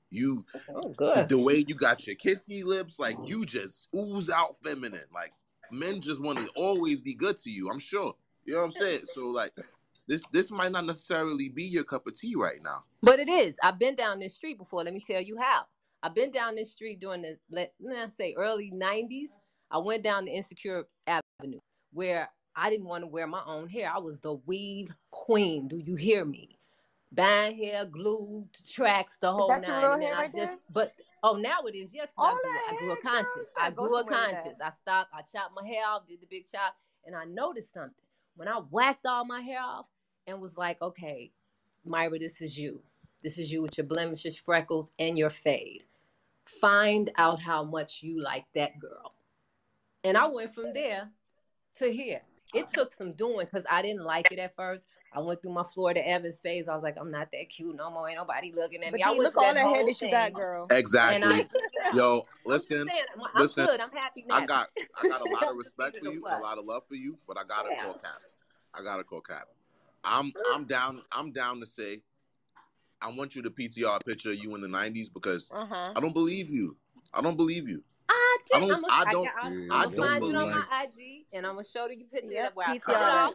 You, 0.09 0.43
oh, 0.75 0.93
the, 0.97 1.25
the 1.29 1.37
way 1.37 1.63
you 1.65 1.73
got 1.73 2.05
your 2.05 2.17
kissy 2.17 2.65
lips, 2.65 2.99
like 2.99 3.15
you 3.23 3.45
just 3.45 3.87
ooze 3.95 4.29
out 4.29 4.57
feminine, 4.61 5.05
like 5.13 5.31
men 5.71 6.01
just 6.01 6.21
want 6.21 6.39
to 6.39 6.49
always 6.55 6.99
be 6.99 7.13
good 7.13 7.37
to 7.37 7.49
you. 7.49 7.69
I'm 7.69 7.79
sure. 7.79 8.15
You 8.45 8.53
know 8.53 8.59
what 8.59 8.65
I'm 8.65 8.71
saying? 8.71 9.01
So 9.05 9.27
like 9.27 9.53
this 10.07 10.23
this 10.31 10.51
might 10.51 10.71
not 10.71 10.85
necessarily 10.85 11.49
be 11.49 11.63
your 11.63 11.83
cup 11.83 12.07
of 12.07 12.17
tea 12.17 12.35
right 12.35 12.61
now. 12.63 12.83
But 13.01 13.19
it 13.19 13.29
is. 13.29 13.57
I've 13.63 13.79
been 13.79 13.95
down 13.95 14.19
this 14.19 14.35
street 14.35 14.57
before. 14.57 14.83
Let 14.83 14.93
me 14.93 15.01
tell 15.05 15.21
you 15.21 15.37
how. 15.37 15.63
I've 16.03 16.15
been 16.15 16.31
down 16.31 16.55
this 16.55 16.71
street 16.71 16.99
during 16.99 17.21
the 17.21 17.37
let 17.49 17.73
me 17.79 17.95
say 18.15 18.33
early 18.37 18.71
90s. 18.73 19.29
I 19.69 19.77
went 19.77 20.03
down 20.03 20.25
the 20.25 20.31
Insecure 20.31 20.85
Avenue 21.07 21.59
where 21.93 22.29
I 22.55 22.69
didn't 22.69 22.87
want 22.87 23.03
to 23.03 23.07
wear 23.07 23.27
my 23.27 23.41
own 23.45 23.69
hair. 23.69 23.91
I 23.93 23.99
was 23.99 24.19
the 24.19 24.33
weave 24.45 24.93
queen. 25.11 25.67
Do 25.67 25.77
you 25.77 25.95
hear 25.95 26.25
me? 26.25 26.57
Band 27.13 27.55
hair, 27.55 27.85
glued 27.85 28.49
tracks, 28.73 29.17
the 29.21 29.31
whole 29.31 29.49
nine. 29.49 29.63
And 29.65 30.01
then 30.01 30.13
I 30.13 30.25
just, 30.25 30.35
there? 30.35 30.57
but 30.69 30.93
Oh, 31.23 31.35
now 31.35 31.61
it 31.67 31.75
is. 31.75 31.93
Yes, 31.93 32.11
I 32.17 32.31
grew, 32.31 32.51
I 32.51 32.79
grew 32.79 32.91
a 32.93 32.97
conscious. 32.97 33.51
I 33.59 33.69
grew 33.69 33.95
a 33.95 34.03
conscious. 34.03 34.57
I 34.63 34.71
stopped. 34.71 35.11
I 35.13 35.21
chopped 35.21 35.53
my 35.55 35.67
hair 35.67 35.85
off, 35.87 36.07
did 36.07 36.21
the 36.21 36.25
big 36.25 36.45
chop, 36.51 36.75
and 37.05 37.15
I 37.15 37.25
noticed 37.25 37.73
something 37.73 38.05
when 38.35 38.47
I 38.47 38.57
whacked 38.57 39.05
all 39.05 39.25
my 39.25 39.41
hair 39.41 39.61
off 39.61 39.85
and 40.25 40.41
was 40.41 40.57
like, 40.57 40.81
"Okay, 40.81 41.31
Myra, 41.85 42.17
this 42.17 42.41
is 42.41 42.57
you. 42.57 42.81
This 43.21 43.37
is 43.37 43.51
you 43.51 43.61
with 43.61 43.77
your 43.77 43.85
blemishes, 43.85 44.39
freckles, 44.39 44.89
and 44.97 45.15
your 45.17 45.29
fade. 45.29 45.85
Find 46.45 47.11
out 47.17 47.39
how 47.39 47.63
much 47.63 48.01
you 48.01 48.19
like 48.19 48.45
that 48.53 48.79
girl." 48.79 49.13
And 50.03 50.17
I 50.17 50.25
went 50.25 50.55
from 50.55 50.73
there 50.73 51.11
to 51.75 51.93
here. 51.93 52.23
It 52.53 52.67
took 52.69 52.93
some 52.93 53.13
doing 53.13 53.45
because 53.45 53.65
I 53.69 53.81
didn't 53.83 54.03
like 54.03 54.31
it 54.31 54.39
at 54.39 54.55
first. 54.55 54.87
I 55.13 55.19
went 55.19 55.41
through 55.41 55.51
my 55.51 55.63
Florida 55.63 56.07
Evans 56.07 56.39
phase. 56.39 56.69
I 56.69 56.73
was 56.73 56.83
like, 56.83 56.95
I'm 56.97 57.11
not 57.11 57.29
that 57.33 57.49
cute 57.49 57.75
no 57.75 57.91
more. 57.91 58.07
Ain't 58.07 58.17
nobody 58.17 58.53
looking 58.55 58.81
at 58.83 58.91
but 58.91 58.99
me. 58.99 59.03
I 59.03 59.11
look 59.11 59.35
all 59.35 59.53
that 59.53 59.57
hair 59.57 59.85
that 59.85 60.01
you 60.01 60.09
got, 60.09 60.33
girl. 60.33 60.67
Exactly. 60.71 61.27
I, 61.29 61.91
Yo, 61.93 62.25
listen. 62.45 62.87
I'm, 62.89 63.21
I'm 63.21 63.41
listen, 63.41 63.65
good. 63.65 63.81
I'm 63.81 63.91
happy 63.91 64.23
now. 64.27 64.35
I 64.35 64.45
got 64.45 64.69
I 65.03 65.09
got 65.09 65.21
a 65.21 65.29
lot 65.29 65.49
of 65.49 65.57
respect 65.57 65.97
for 65.97 66.09
you, 66.09 66.23
a 66.25 66.39
lot 66.39 66.57
of 66.57 66.65
love 66.65 66.83
for 66.87 66.95
you, 66.95 67.17
but 67.27 67.37
I 67.37 67.43
gotta 67.43 67.69
yeah. 67.71 67.83
call 67.83 67.93
cap. 67.95 68.21
I 68.73 68.83
gotta 68.83 69.03
call 69.03 69.21
cap. 69.21 69.47
I'm 70.03 70.31
I'm 70.53 70.65
down. 70.65 71.01
I'm 71.11 71.33
down 71.33 71.59
to 71.59 71.65
say, 71.65 72.01
I 73.01 73.11
want 73.11 73.35
you 73.35 73.41
to 73.41 73.49
PTR 73.49 73.97
a 73.97 74.03
picture 74.03 74.29
of 74.29 74.37
you 74.37 74.55
in 74.55 74.61
the 74.61 74.69
'90s 74.69 75.13
because 75.13 75.51
uh-huh. 75.53 75.91
I 75.93 75.99
don't 75.99 76.13
believe 76.13 76.49
you. 76.49 76.77
I 77.13 77.21
don't 77.21 77.35
believe 77.35 77.67
you. 77.67 77.83
I, 78.07 78.37
I 78.53 78.59
don't. 78.59 78.71
I'm 78.71 78.83
a, 78.83 78.87
I 78.89 79.11
don't. 79.11 79.27
I, 79.27 79.75
I, 79.75 79.79
I 79.81 79.85
don't 79.87 79.97
find 79.97 80.23
it 80.23 80.35
on 80.35 80.51
my 80.51 80.85
IG, 80.85 81.25
and 81.33 81.45
I'm 81.45 81.55
gonna 81.55 81.65
show 81.65 81.89
you 81.89 82.05
picture 82.05 82.31
yep, 82.31 82.55
where 82.55 82.69
I 82.69 82.77
cut 82.77 82.95
it 82.95 83.01
off 83.01 83.33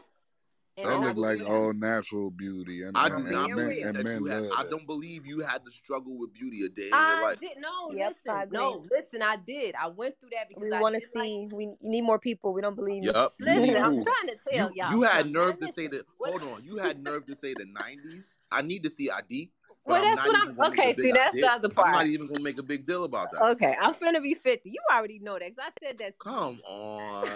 and 0.76 0.88
I 0.88 0.97
look 0.99 1.16
like 1.16 1.49
all 1.49 1.73
natural 1.73 2.30
beauty, 2.30 2.83
and 2.83 2.97
I 2.97 3.09
do 3.09 3.23
not 3.23 3.50
and 3.50 3.56
men, 3.56 3.83
and 3.85 4.04
men 4.04 4.26
had, 4.26 4.45
I 4.56 4.64
don't 4.68 4.87
believe 4.87 5.25
you 5.25 5.40
had 5.40 5.64
to 5.64 5.71
struggle 5.71 6.18
with 6.18 6.35
beauty 6.35 6.64
a 6.64 6.68
day 6.68 6.88
in 6.88 6.95
I 6.95 7.14
your 7.14 7.23
life. 7.23 7.40
Did, 7.40 7.50
no, 7.59 7.92
yep, 7.92 8.14
listen, 8.26 8.49
no, 8.52 8.85
listen. 8.90 9.23
I 9.23 9.37
did. 9.37 9.75
I 9.75 9.88
went 9.88 10.16
through 10.21 10.30
that 10.33 10.49
because 10.49 10.62
we 10.62 10.71
want 10.71 10.95
to 10.95 11.00
see. 11.00 11.45
Like, 11.45 11.52
we 11.52 11.76
need 11.80 12.02
more 12.02 12.18
people. 12.18 12.52
We 12.52 12.61
don't 12.61 12.76
believe. 12.76 13.04
Yep. 13.04 13.14
You. 13.14 13.47
Listen, 13.47 13.76
I'm 13.76 13.92
trying 13.95 14.28
to 14.28 14.37
tell 14.49 14.71
you, 14.71 14.75
y'all. 14.76 14.92
You 14.92 15.02
had 15.02 15.30
nerve 15.30 15.59
to 15.61 15.73
say 15.73 15.87
that. 15.87 16.02
Hold 16.21 16.42
on, 16.42 16.64
you 16.64 16.76
had 16.76 17.02
nerve 17.02 17.25
to 17.26 17.35
say 17.35 17.54
the 17.54 17.64
'90s. 17.64 18.37
I 18.52 18.62
need 18.62 18.83
to 18.83 18.90
see 18.90 19.11
ID. 19.11 19.50
Well, 19.87 20.02
that's 20.02 20.26
what 20.26 20.37
I'm. 20.37 20.61
Okay, 20.73 20.93
see, 20.95 21.12
that's 21.12 21.35
the 21.35 21.50
other 21.50 21.69
part. 21.69 21.88
I'm 21.88 21.95
not 21.95 22.07
even 22.07 22.26
gonna 22.26 22.40
make 22.40 22.59
a 22.59 22.62
big 22.62 22.87
deal 22.87 23.05
about 23.05 23.31
that. 23.33 23.43
Okay, 23.52 23.76
I'm 23.81 23.95
finna 23.95 24.23
be 24.23 24.35
50. 24.35 24.69
You 24.69 24.81
already 24.93 25.21
know 25.21 25.35
that 25.35 25.55
because 25.55 25.59
I 25.59 25.87
said 25.87 25.99
that. 25.99 26.19
Come 26.19 26.61
on. 26.69 27.28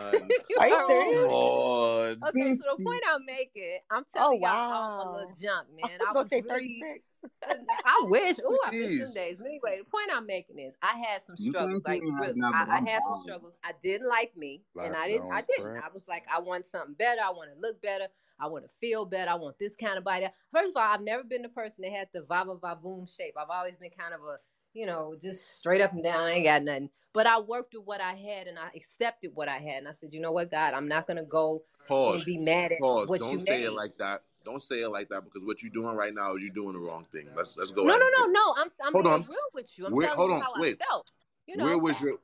Are 0.59 0.69
you 0.69 0.87
serious? 0.87 1.25
On. 1.31 2.29
Okay, 2.29 2.57
so 2.57 2.77
the 2.77 2.85
point 2.85 3.03
I'm 3.09 3.25
making, 3.25 3.79
I'm 3.91 4.05
oh, 4.17 4.19
telling 4.19 4.41
oh, 4.43 4.47
y'all, 4.47 4.71
wow. 4.71 5.01
I'm 5.01 5.09
a 5.09 5.13
little 5.13 5.33
junk, 5.41 5.69
man. 5.81 5.99
I 6.09 6.13
was, 6.13 6.17
I 6.17 6.19
was 6.19 6.29
gonna 6.29 6.43
say 6.43 6.49
36. 6.49 7.05
I 7.85 8.03
wish. 8.05 8.37
Oh, 8.45 8.59
I 8.67 8.71
miss 8.71 9.01
some 9.01 9.15
days. 9.15 9.39
But 9.39 9.47
anyway, 9.47 9.79
the 9.79 9.91
point 9.91 10.11
I'm 10.13 10.27
making 10.27 10.59
is, 10.59 10.77
I 10.83 10.99
had 10.99 11.23
some 11.23 11.37
struggles. 11.37 11.87
Like, 11.87 12.03
really, 12.03 12.41
I, 12.43 12.67
I, 12.69 12.91
had 12.91 13.01
some 13.03 13.23
struggles. 13.23 13.57
I 13.65 13.73
didn't 13.83 14.09
like 14.09 14.37
me, 14.37 14.63
like, 14.75 14.89
and 14.89 14.97
I 14.97 15.09
didn't. 15.09 15.33
I 15.33 15.43
didn't. 15.43 15.77
I 15.77 15.89
was 15.93 16.07
like, 16.09 16.25
I 16.33 16.41
want 16.41 16.67
something 16.67 16.95
better. 16.95 17.21
I 17.25 17.31
want 17.31 17.51
to 17.55 17.61
look 17.61 17.81
better. 17.83 18.07
I 18.39 18.47
want 18.47 18.65
to 18.65 18.71
feel 18.81 19.05
better. 19.05 19.31
I 19.31 19.35
want 19.35 19.59
this 19.59 19.77
kind 19.77 19.99
of 19.99 20.05
body. 20.05 20.27
First 20.53 20.71
of 20.71 20.77
all, 20.77 20.91
I've 20.91 21.03
never 21.03 21.23
been 21.23 21.43
the 21.43 21.49
person 21.49 21.83
that 21.83 21.93
had 21.93 22.09
the 22.15 22.23
va 22.23 22.45
va 22.47 22.57
va 22.57 22.79
boom 22.83 23.07
shape. 23.07 23.35
I've 23.37 23.51
always 23.51 23.77
been 23.77 23.91
kind 23.91 24.15
of 24.15 24.21
a 24.21 24.39
you 24.75 24.87
know, 24.87 25.17
just 25.21 25.59
straight 25.59 25.81
up 25.81 25.93
and 25.93 26.03
down. 26.03 26.21
I 26.21 26.33
ain't 26.33 26.45
got 26.45 26.63
nothing. 26.63 26.91
But 27.13 27.27
I 27.27 27.41
worked 27.41 27.75
with 27.75 27.85
what 27.85 28.01
I 28.01 28.15
had 28.15 28.47
and 28.47 28.59
I 28.59 28.69
accepted 28.75 29.33
what 29.35 29.49
I 29.49 29.59
had. 29.59 29.79
And 29.79 29.89
I 29.89 29.93
said, 29.93 30.11
you 30.13 30.21
know 30.21 30.33
what, 30.33 30.51
God, 30.51 30.75
I'm 30.75 30.89
not 30.89 31.07
gonna 31.07 31.25
go 31.25 31.63
pause, 31.89 32.17
and 32.17 32.25
be 32.25 32.39
mad 32.39 32.73
at 32.73 32.81
pause. 32.81 33.09
what 33.09 33.21
Don't 33.21 33.41
you 33.41 33.47
say 33.47 33.57
made. 33.59 33.65
it 33.65 33.73
like 33.73 33.97
that. 33.99 34.23
Don't 34.41 34.63
say 34.63 34.81
it 34.81 34.89
like 34.89 35.09
that 35.11 35.25
because 35.25 35.45
what 35.45 35.63
you're 35.63 35.73
doing 35.73 35.95
right 35.95 36.15
now 36.15 36.35
is 36.35 36.43
you're 36.43 36.53
doing 36.53 36.73
the 36.73 36.79
wrong 36.79 37.07
thing. 37.13 37.29
Let's 37.37 37.59
let's 37.59 37.71
go. 37.71 37.85
No, 37.85 37.97
no, 37.97 38.07
no, 38.19 38.27
no. 38.27 38.55
I'm 38.57 38.69
I'm 38.85 38.93
hold 38.93 39.05
being 39.05 39.15
on. 39.15 39.23
real 39.23 39.39
with 39.55 39.79
you. 39.79 39.87
I'm 39.87 39.93
where, 39.93 40.07
telling 40.07 40.19
hold 40.19 40.31
you 40.31 40.37
on, 40.37 40.43
how 40.43 40.53
wait. 40.61 40.77
I 40.81 40.85
felt. 40.87 41.11
You 41.47 41.57
know, 41.57 41.65
where 41.65 41.79
was 41.79 42.01
your 42.01 42.15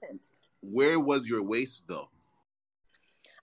where 0.60 1.00
was 1.00 1.28
your 1.28 1.42
waist 1.42 1.84
though? 1.86 2.08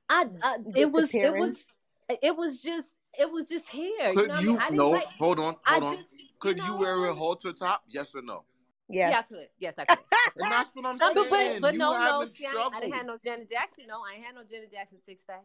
I, 0.09 0.25
I 0.41 0.57
it 0.75 0.91
was 0.91 1.13
it 1.13 1.33
was 1.33 1.63
it 2.09 2.37
was 2.37 2.61
just 2.61 2.87
it 3.17 3.31
was 3.31 3.49
just 3.49 3.69
here. 3.69 4.13
Could 4.13 4.21
you, 4.21 4.27
know 4.27 4.39
you 4.39 4.57
I 4.59 4.69
mean? 4.69 4.77
no? 4.77 4.89
Like, 4.91 5.05
hold 5.05 5.39
on, 5.39 5.55
hold 5.65 5.83
I 5.83 5.87
on. 5.87 5.97
Just, 5.97 6.09
could 6.39 6.57
you, 6.57 6.63
you, 6.63 6.69
know, 6.71 6.77
wear 6.77 7.05
a 7.05 7.13
halter 7.13 7.53
top? 7.53 7.83
Yes 7.87 8.15
or 8.15 8.21
no? 8.21 8.43
Yes. 8.89 9.11
Yeah, 9.11 9.19
I 9.19 9.21
could. 9.21 9.47
Yes, 9.59 9.73
I 9.77 9.85
could. 9.85 9.97
and 10.37 10.51
that's 10.51 10.75
what 10.75 10.85
I'm 10.85 10.97
saying. 10.97 11.15
But, 11.29 11.61
but 11.61 11.73
you 11.73 11.79
no, 11.79 11.97
no. 11.97 12.27
See, 12.33 12.45
I, 12.45 12.69
I, 12.73 12.79
didn't 12.79 12.93
have 12.93 13.05
no 13.05 13.17
Janet 13.23 13.49
Jackson. 13.49 13.85
No, 13.87 14.01
I 14.07 14.15
ain't 14.15 14.25
had 14.25 14.35
no 14.35 14.41
Janet 14.49 14.71
Jackson 14.71 14.99
six 15.05 15.23
pack. 15.23 15.43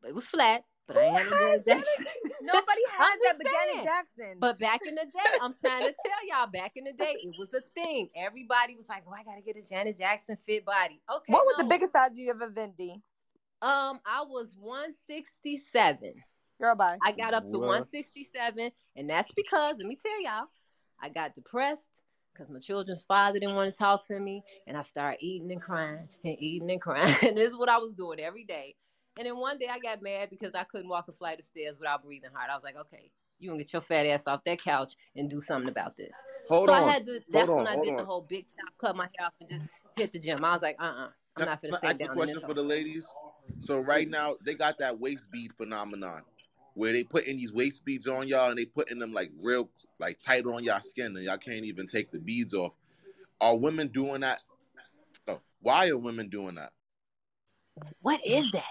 But 0.00 0.08
it 0.08 0.14
was 0.14 0.26
flat. 0.26 0.64
But 0.86 0.96
Who 0.96 1.00
I 1.00 1.04
had 1.04 1.24
no 1.30 1.62
Janet 1.64 1.64
Jackson. 1.66 2.32
Nobody 2.42 2.80
has 2.92 3.18
that 3.24 3.34
but 3.38 3.46
Janet 3.46 3.84
Jackson. 3.84 4.36
But 4.38 4.58
back 4.58 4.80
in 4.86 4.94
the 4.94 5.04
day, 5.04 5.38
I'm 5.40 5.54
trying 5.54 5.82
to 5.82 5.94
tell 6.04 6.28
y'all, 6.28 6.50
back 6.50 6.72
in 6.76 6.84
the 6.84 6.92
day, 6.92 7.16
it 7.22 7.34
was 7.38 7.54
a 7.54 7.62
thing. 7.74 8.10
Everybody 8.14 8.76
was 8.76 8.88
like, 8.88 9.04
"Oh, 9.08 9.12
I 9.12 9.24
gotta 9.24 9.40
get 9.40 9.56
a 9.56 9.66
Janet 9.66 9.98
Jackson 9.98 10.36
fit 10.46 10.64
body." 10.64 11.00
Okay. 11.10 11.32
What 11.32 11.46
was 11.46 11.54
no. 11.58 11.64
the 11.64 11.70
biggest 11.70 11.92
size 11.92 12.10
you 12.16 12.30
ever 12.30 12.50
been, 12.50 12.72
D? 12.76 13.00
Um, 13.62 14.00
I 14.04 14.24
was 14.28 14.54
167. 14.60 16.12
Girl, 16.60 16.74
bye. 16.74 16.98
I 17.02 17.12
got 17.12 17.34
up 17.34 17.46
to 17.46 17.58
what? 17.58 17.68
167, 17.68 18.70
and 18.96 19.10
that's 19.10 19.32
because 19.32 19.78
let 19.78 19.86
me 19.86 19.96
tell 19.96 20.22
y'all, 20.22 20.46
I 21.00 21.08
got 21.08 21.34
depressed 21.34 22.02
because 22.32 22.50
my 22.50 22.58
children's 22.58 23.02
father 23.02 23.38
didn't 23.38 23.54
want 23.54 23.70
to 23.70 23.76
talk 23.76 24.06
to 24.08 24.20
me, 24.20 24.42
and 24.66 24.76
I 24.76 24.82
started 24.82 25.18
eating 25.20 25.50
and 25.50 25.62
crying 25.62 26.08
and 26.24 26.36
eating 26.38 26.70
and 26.70 26.80
crying. 26.80 27.14
and 27.22 27.36
this 27.36 27.50
is 27.50 27.56
what 27.56 27.68
I 27.68 27.78
was 27.78 27.94
doing 27.94 28.20
every 28.20 28.44
day. 28.44 28.74
And 29.16 29.26
then 29.26 29.36
one 29.36 29.58
day 29.58 29.68
I 29.70 29.78
got 29.78 30.02
mad 30.02 30.30
because 30.30 30.54
I 30.54 30.64
couldn't 30.64 30.88
walk 30.88 31.06
a 31.08 31.12
flight 31.12 31.38
of 31.38 31.44
stairs 31.44 31.78
without 31.78 32.02
breathing 32.02 32.30
hard. 32.34 32.50
I 32.50 32.54
was 32.54 32.64
like, 32.64 32.76
okay, 32.76 33.10
you 33.38 33.50
gonna 33.50 33.60
get 33.60 33.72
your 33.72 33.82
fat 33.82 34.06
ass 34.06 34.26
off 34.26 34.42
that 34.44 34.60
couch 34.60 34.94
and 35.16 35.30
do 35.30 35.40
something 35.40 35.68
about 35.68 35.96
this. 35.96 36.24
Hold 36.48 36.66
so 36.66 36.74
on. 36.74 36.82
I 36.82 36.92
had 36.92 37.04
to. 37.04 37.20
That's 37.30 37.48
hold 37.48 37.58
when 37.58 37.66
on, 37.68 37.78
I 37.78 37.84
did 37.84 37.92
on. 37.92 37.96
the 37.98 38.04
whole 38.04 38.22
big 38.22 38.46
chop, 38.48 38.74
cut 38.78 38.96
my 38.96 39.04
hair 39.16 39.26
off, 39.26 39.34
and 39.40 39.48
just 39.48 39.84
hit 39.96 40.12
the 40.12 40.18
gym. 40.18 40.44
I 40.44 40.52
was 40.52 40.62
like, 40.62 40.76
uh, 40.80 40.84
uh-uh, 40.84 41.04
uh, 41.04 41.08
i 41.36 41.42
am 41.42 41.46
not 41.48 41.62
gonna 41.62 41.78
sit 41.78 41.84
ask 41.84 42.00
down. 42.00 42.10
a 42.10 42.14
question 42.14 42.40
for 42.40 42.54
the 42.54 42.62
ladies. 42.62 43.06
So 43.58 43.80
right 43.80 44.08
now 44.08 44.36
they 44.44 44.54
got 44.54 44.78
that 44.78 44.98
waist 44.98 45.30
bead 45.30 45.52
phenomenon 45.52 46.22
where 46.74 46.92
they 46.92 47.04
putting 47.04 47.36
these 47.36 47.54
waist 47.54 47.84
beads 47.84 48.08
on 48.08 48.26
y'all 48.26 48.50
and 48.50 48.58
they 48.58 48.64
putting 48.64 48.98
them 48.98 49.12
like 49.12 49.30
real 49.42 49.70
like 50.00 50.18
tight 50.18 50.44
on 50.44 50.64
y'all 50.64 50.80
skin 50.80 51.16
and 51.16 51.24
y'all 51.24 51.36
can't 51.36 51.64
even 51.64 51.86
take 51.86 52.10
the 52.10 52.18
beads 52.18 52.54
off. 52.54 52.74
Are 53.40 53.56
women 53.56 53.88
doing 53.88 54.22
that? 54.22 54.40
No. 55.26 55.40
Why 55.60 55.88
are 55.88 55.98
women 55.98 56.28
doing 56.28 56.56
that? 56.56 56.72
What 58.00 58.20
is 58.24 58.50
that? 58.52 58.64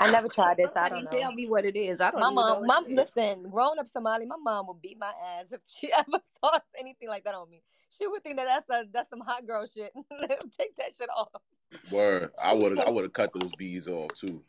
I 0.00 0.10
never 0.12 0.28
tried 0.28 0.56
this. 0.56 0.76
I 0.76 0.88
don't 0.88 1.04
know. 1.04 1.10
Tell 1.10 1.32
me 1.32 1.48
what 1.48 1.64
it 1.64 1.76
is. 1.76 2.00
I 2.00 2.10
don't. 2.10 2.20
My 2.20 2.30
mom, 2.30 2.66
mom. 2.66 2.84
Listen, 2.88 3.48
growing 3.50 3.78
up 3.78 3.88
Somali, 3.88 4.26
my 4.26 4.36
mom 4.40 4.66
would 4.68 4.80
beat 4.80 4.98
my 4.98 5.12
ass 5.38 5.52
if 5.52 5.60
she 5.68 5.90
ever 5.98 6.18
saw 6.42 6.58
anything 6.78 7.08
like 7.08 7.24
that 7.24 7.34
on 7.34 7.48
me. 7.50 7.62
She 7.96 8.06
would 8.06 8.22
think 8.22 8.36
that 8.36 8.46
that's 8.46 8.68
a 8.70 8.86
that's 8.92 9.10
some 9.10 9.20
hot 9.20 9.46
girl 9.46 9.66
shit. 9.66 9.92
Take 10.58 10.76
that 10.76 10.92
shit 10.96 11.08
off. 11.16 11.28
Word. 11.90 12.30
I 12.42 12.54
would 12.54 12.78
I 12.78 12.90
would 12.90 13.04
have 13.04 13.12
cut 13.12 13.32
those 13.32 13.54
beads 13.56 13.88
off 13.88 14.12
too. 14.14 14.42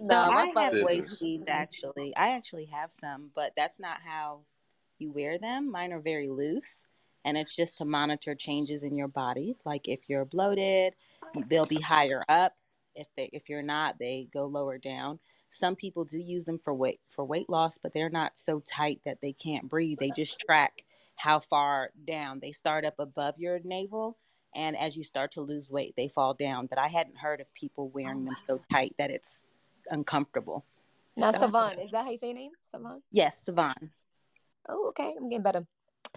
No, 0.00 0.16
I 0.16 0.52
have 0.56 0.74
waist 0.82 1.20
beads 1.20 1.46
actually. 1.48 2.14
I 2.16 2.30
actually 2.30 2.66
have 2.66 2.92
some, 2.92 3.30
but 3.34 3.52
that's 3.56 3.80
not 3.80 3.98
how 4.04 4.40
you 4.98 5.12
wear 5.12 5.38
them. 5.38 5.70
Mine 5.70 5.92
are 5.92 6.00
very 6.00 6.28
loose, 6.28 6.86
and 7.24 7.36
it's 7.36 7.54
just 7.54 7.78
to 7.78 7.84
monitor 7.84 8.34
changes 8.34 8.82
in 8.82 8.96
your 8.96 9.08
body. 9.08 9.56
Like 9.64 9.88
if 9.88 10.08
you're 10.08 10.24
bloated, 10.24 10.94
oh 11.36 11.42
they'll 11.48 11.66
be 11.66 11.80
higher 11.80 12.22
up. 12.28 12.54
If 12.96 13.08
they 13.16 13.30
if 13.32 13.48
you're 13.48 13.62
not, 13.62 13.98
they 13.98 14.28
go 14.32 14.46
lower 14.46 14.78
down. 14.78 15.18
Some 15.48 15.76
people 15.76 16.04
do 16.04 16.18
use 16.18 16.44
them 16.44 16.58
for 16.58 16.74
weight 16.74 17.00
for 17.10 17.24
weight 17.24 17.48
loss, 17.48 17.78
but 17.78 17.94
they're 17.94 18.10
not 18.10 18.36
so 18.36 18.60
tight 18.60 19.00
that 19.04 19.20
they 19.20 19.32
can't 19.32 19.68
breathe. 19.68 19.98
They 20.00 20.10
just 20.10 20.40
track 20.40 20.82
how 21.16 21.38
far 21.38 21.90
down. 22.06 22.40
They 22.40 22.52
start 22.52 22.84
up 22.84 22.98
above 22.98 23.38
your 23.38 23.60
navel 23.64 24.16
and 24.56 24.76
as 24.78 24.96
you 24.96 25.02
start 25.02 25.32
to 25.32 25.42
lose 25.42 25.70
weight, 25.70 25.92
they 25.96 26.08
fall 26.08 26.32
down. 26.32 26.66
But 26.66 26.78
I 26.78 26.88
hadn't 26.88 27.18
heard 27.18 27.40
of 27.42 27.52
people 27.54 27.90
wearing 27.90 28.24
them 28.24 28.36
so 28.46 28.60
tight 28.72 28.94
that 28.98 29.10
it's 29.10 29.44
uncomfortable. 29.90 30.64
Now, 31.14 31.32
Savon, 31.32 31.78
is 31.78 31.90
that 31.90 32.04
how 32.04 32.10
you 32.10 32.16
say 32.16 32.28
your 32.28 32.36
name? 32.36 32.52
Savon? 32.70 33.02
Yes, 33.12 33.42
Savon. 33.42 33.74
Oh, 34.68 34.88
okay. 34.88 35.14
I'm 35.16 35.28
getting 35.28 35.42
better. 35.42 35.66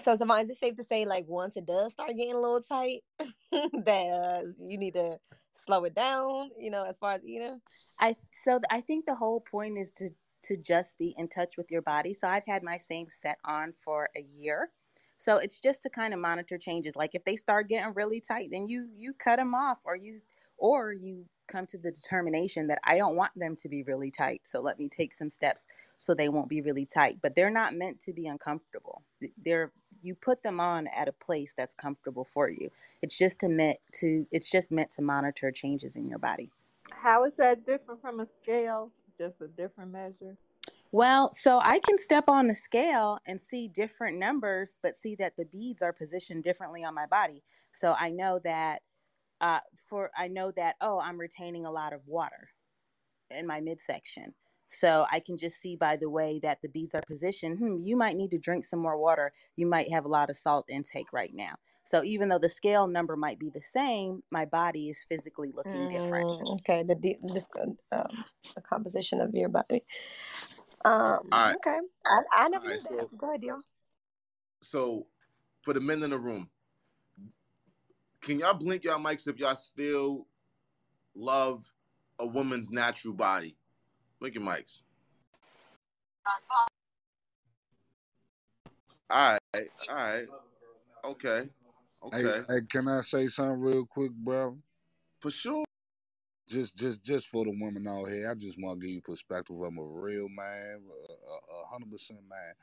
So, 0.03 0.15
Savon, 0.15 0.41
is 0.41 0.49
it 0.49 0.57
safe 0.57 0.77
to 0.77 0.83
say, 0.83 1.05
like, 1.05 1.25
once 1.27 1.57
it 1.57 1.65
does 1.65 1.91
start 1.91 2.15
getting 2.15 2.33
a 2.33 2.39
little 2.39 2.61
tight, 2.61 3.01
that 3.51 4.43
uh, 4.45 4.47
you 4.65 4.77
need 4.77 4.93
to 4.93 5.17
slow 5.65 5.83
it 5.83 5.95
down? 5.95 6.51
You 6.59 6.71
know, 6.71 6.83
as 6.83 6.97
far 6.97 7.13
as 7.13 7.21
know. 7.23 7.59
I 7.99 8.15
so 8.31 8.59
I 8.69 8.81
think 8.81 9.05
the 9.05 9.15
whole 9.15 9.41
point 9.41 9.77
is 9.77 9.91
to 9.93 10.09
to 10.43 10.57
just 10.57 10.97
be 10.97 11.13
in 11.17 11.27
touch 11.27 11.57
with 11.57 11.69
your 11.69 11.81
body. 11.81 12.13
So 12.13 12.27
I've 12.27 12.45
had 12.45 12.63
my 12.63 12.77
same 12.77 13.07
set 13.09 13.37
on 13.45 13.73
for 13.77 14.09
a 14.15 14.21
year. 14.21 14.69
So 15.17 15.37
it's 15.37 15.59
just 15.59 15.83
to 15.83 15.89
kind 15.89 16.13
of 16.13 16.19
monitor 16.19 16.57
changes. 16.57 16.95
Like 16.95 17.13
if 17.13 17.25
they 17.25 17.35
start 17.35 17.67
getting 17.67 17.93
really 17.93 18.21
tight, 18.21 18.49
then 18.51 18.67
you 18.67 18.89
you 18.95 19.13
cut 19.13 19.37
them 19.37 19.53
off, 19.53 19.79
or 19.85 19.95
you 19.95 20.21
or 20.57 20.93
you 20.93 21.25
come 21.47 21.65
to 21.65 21.77
the 21.77 21.91
determination 21.91 22.67
that 22.67 22.79
I 22.83 22.97
don't 22.97 23.15
want 23.15 23.31
them 23.35 23.55
to 23.57 23.69
be 23.69 23.83
really 23.83 24.11
tight. 24.11 24.41
So 24.45 24.61
let 24.61 24.77
me 24.79 24.87
take 24.87 25.13
some 25.13 25.29
steps 25.29 25.65
so 25.97 26.13
they 26.13 26.29
won't 26.29 26.47
be 26.47 26.61
really 26.61 26.85
tight. 26.85 27.17
But 27.21 27.35
they're 27.35 27.49
not 27.49 27.73
meant 27.73 27.99
to 28.01 28.13
be 28.13 28.27
uncomfortable. 28.27 29.03
They're 29.43 29.71
you 30.01 30.15
put 30.15 30.43
them 30.43 30.59
on 30.59 30.87
at 30.87 31.07
a 31.07 31.11
place 31.11 31.53
that's 31.55 31.73
comfortable 31.73 32.25
for 32.25 32.49
you. 32.49 32.69
It's 33.01 33.17
just 33.17 33.39
to 33.41 33.49
meant 33.49 33.77
to 33.99 34.25
it's 34.31 34.49
just 34.49 34.71
meant 34.71 34.89
to 34.91 35.01
monitor 35.01 35.51
changes 35.51 35.95
in 35.95 36.07
your 36.07 36.19
body. 36.19 36.49
How 36.89 37.25
is 37.25 37.33
that 37.37 37.65
different 37.65 38.01
from 38.01 38.19
a 38.19 38.27
scale? 38.41 38.91
Just 39.17 39.35
a 39.41 39.47
different 39.47 39.91
measure? 39.91 40.37
Well, 40.91 41.31
so 41.33 41.59
I 41.61 41.79
can 41.79 41.97
step 41.97 42.25
on 42.27 42.47
the 42.47 42.55
scale 42.55 43.19
and 43.27 43.39
see 43.39 43.67
different 43.67 44.17
numbers, 44.17 44.79
but 44.81 44.97
see 44.97 45.15
that 45.15 45.37
the 45.37 45.45
beads 45.45 45.81
are 45.81 45.93
positioned 45.93 46.43
differently 46.43 46.83
on 46.83 46.95
my 46.95 47.05
body. 47.05 47.43
So 47.71 47.95
I 47.97 48.09
know 48.09 48.39
that 48.43 48.81
uh, 49.39 49.59
for 49.87 50.11
I 50.17 50.27
know 50.27 50.51
that 50.51 50.75
oh, 50.81 50.99
I'm 50.99 51.19
retaining 51.19 51.65
a 51.65 51.71
lot 51.71 51.93
of 51.93 52.07
water 52.07 52.49
in 53.29 53.45
my 53.45 53.61
midsection. 53.61 54.33
So 54.69 55.05
I 55.11 55.19
can 55.19 55.35
just 55.35 55.59
see 55.59 55.75
by 55.75 55.97
the 55.97 56.09
way 56.09 56.39
that 56.43 56.61
the 56.61 56.69
beads 56.69 56.93
are 56.93 57.01
positioned, 57.01 57.57
hmm, 57.57 57.81
you 57.81 57.97
might 57.97 58.15
need 58.15 58.29
to 58.31 58.37
drink 58.37 58.63
some 58.63 58.79
more 58.79 58.97
water. 58.97 59.33
You 59.55 59.65
might 59.65 59.91
have 59.91 60.05
a 60.05 60.09
lot 60.09 60.29
of 60.29 60.35
salt 60.37 60.69
intake 60.69 61.11
right 61.11 61.33
now. 61.33 61.55
So 61.83 62.03
even 62.03 62.29
though 62.29 62.37
the 62.37 62.49
scale 62.49 62.85
number 62.85 63.15
might 63.15 63.39
be 63.39 63.49
the 63.49 63.61
same, 63.61 64.21
my 64.29 64.45
body 64.45 64.89
is 64.89 65.03
physically 65.09 65.51
looking 65.55 65.87
mm, 65.87 65.89
different. 65.89 66.39
Okay, 66.59 66.83
the 66.83 67.17
this, 67.33 67.47
um, 67.91 68.23
the 68.53 68.61
composition 68.61 69.19
of 69.21 69.33
your 69.33 69.49
body. 69.49 69.81
Um, 70.85 71.19
right. 71.31 71.55
Okay, 71.55 71.79
I, 72.05 72.21
I 72.33 72.49
never 72.49 72.67
knew 72.67 72.75
that. 72.75 72.83
So, 72.83 73.09
Go 73.17 73.29
ahead, 73.29 73.41
Dion. 73.41 73.63
So, 74.61 75.07
for 75.63 75.73
the 75.73 75.81
men 75.81 76.03
in 76.03 76.11
the 76.11 76.19
room, 76.19 76.47
can 78.21 78.37
y'all 78.37 78.53
blink 78.53 78.83
y'all 78.83 78.99
mics 78.99 79.27
if 79.27 79.39
y'all 79.39 79.55
still 79.55 80.27
love 81.15 81.71
a 82.19 82.25
woman's 82.25 82.69
natural 82.69 83.15
body? 83.15 83.57
Your 84.21 84.43
mics. 84.43 84.83
All 89.09 89.37
right, 89.53 89.67
all 89.89 89.95
right, 89.95 90.27
okay, 91.05 91.49
okay. 92.03 92.21
Hey, 92.21 92.41
hey, 92.47 92.59
can 92.69 92.87
I 92.87 93.01
say 93.01 93.25
something 93.27 93.59
real 93.59 93.85
quick, 93.85 94.11
bro? 94.11 94.57
For 95.19 95.31
sure 95.31 95.65
just 96.49 96.77
just 96.77 97.03
just 97.03 97.27
for 97.27 97.45
the 97.45 97.51
women 97.51 97.87
out 97.87 98.05
here, 98.05 98.29
I 98.29 98.33
just 98.33 98.61
want 98.61 98.81
to 98.81 98.87
give 98.87 98.95
you 98.95 99.01
perspective. 99.01 99.55
I'm 99.61 99.77
a 99.77 99.85
real 99.85 100.27
man, 100.29 100.81
a 100.81 101.71
hundred 101.71 101.91
percent 101.91 102.19
man. 102.29 102.53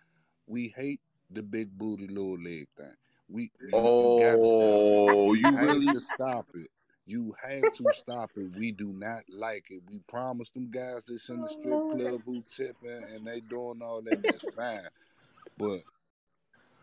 We 0.46 0.74
hate 0.76 1.00
the 1.30 1.42
big 1.42 1.70
booty 1.78 2.08
little 2.08 2.38
leg 2.42 2.66
thing. 2.76 2.94
We 3.28 3.50
oh, 3.74 5.32
you, 5.34 5.48
you 5.48 5.56
really 5.58 5.92
to 5.92 6.00
stop 6.00 6.46
it. 6.54 6.68
You 7.06 7.34
have 7.40 7.72
to 7.76 7.92
stop 7.92 8.30
it. 8.36 8.56
We 8.58 8.72
do 8.72 8.92
not 8.92 9.22
like 9.30 9.66
it. 9.70 9.80
We 9.88 10.00
promised 10.08 10.54
them 10.54 10.70
guys 10.70 11.06
that's 11.06 11.28
in 11.28 11.40
the 11.40 11.46
strip 11.46 11.80
club 11.92 12.22
who 12.26 12.42
tipping 12.42 13.04
and 13.14 13.24
they 13.24 13.40
doing 13.40 13.80
all 13.80 14.02
that. 14.02 14.22
That's 14.22 14.52
fine, 14.54 14.80
but 15.56 15.78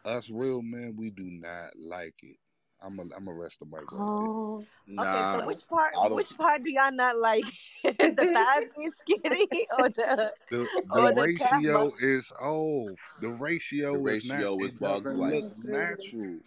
us 0.06 0.30
real 0.30 0.62
men, 0.62 0.96
we 0.98 1.10
do 1.10 1.24
not 1.24 1.72
like 1.78 2.16
it. 2.24 2.38
I'm 2.82 3.00
a, 3.00 3.04
I'm 3.16 3.28
a 3.28 3.34
rest 3.34 3.60
the 3.60 3.66
mic. 3.66 3.92
Oh. 3.94 4.66
Nah, 4.88 5.04
okay, 5.04 5.40
so 5.40 5.48
which 5.48 5.68
part 5.70 5.94
which 6.12 6.38
part 6.38 6.64
do 6.64 6.72
y'all 6.72 6.92
not 6.92 7.18
like? 7.18 7.46
the 7.84 7.92
thighs 8.34 8.70
being 8.76 8.92
skinny 9.00 9.68
or 9.80 9.90
the 9.90 10.32
the, 10.50 10.68
the 10.94 11.00
or 11.00 11.14
ratio 11.14 11.90
the 11.90 12.06
is 12.06 12.32
off. 12.40 13.00
The 13.22 13.30
ratio, 13.30 13.94
the 13.94 14.00
ratio 14.00 14.56
is, 14.60 14.80
not, 14.82 14.98
is 14.98 15.04
bugs 15.04 15.16
like 15.16 15.44
natural. 15.64 16.40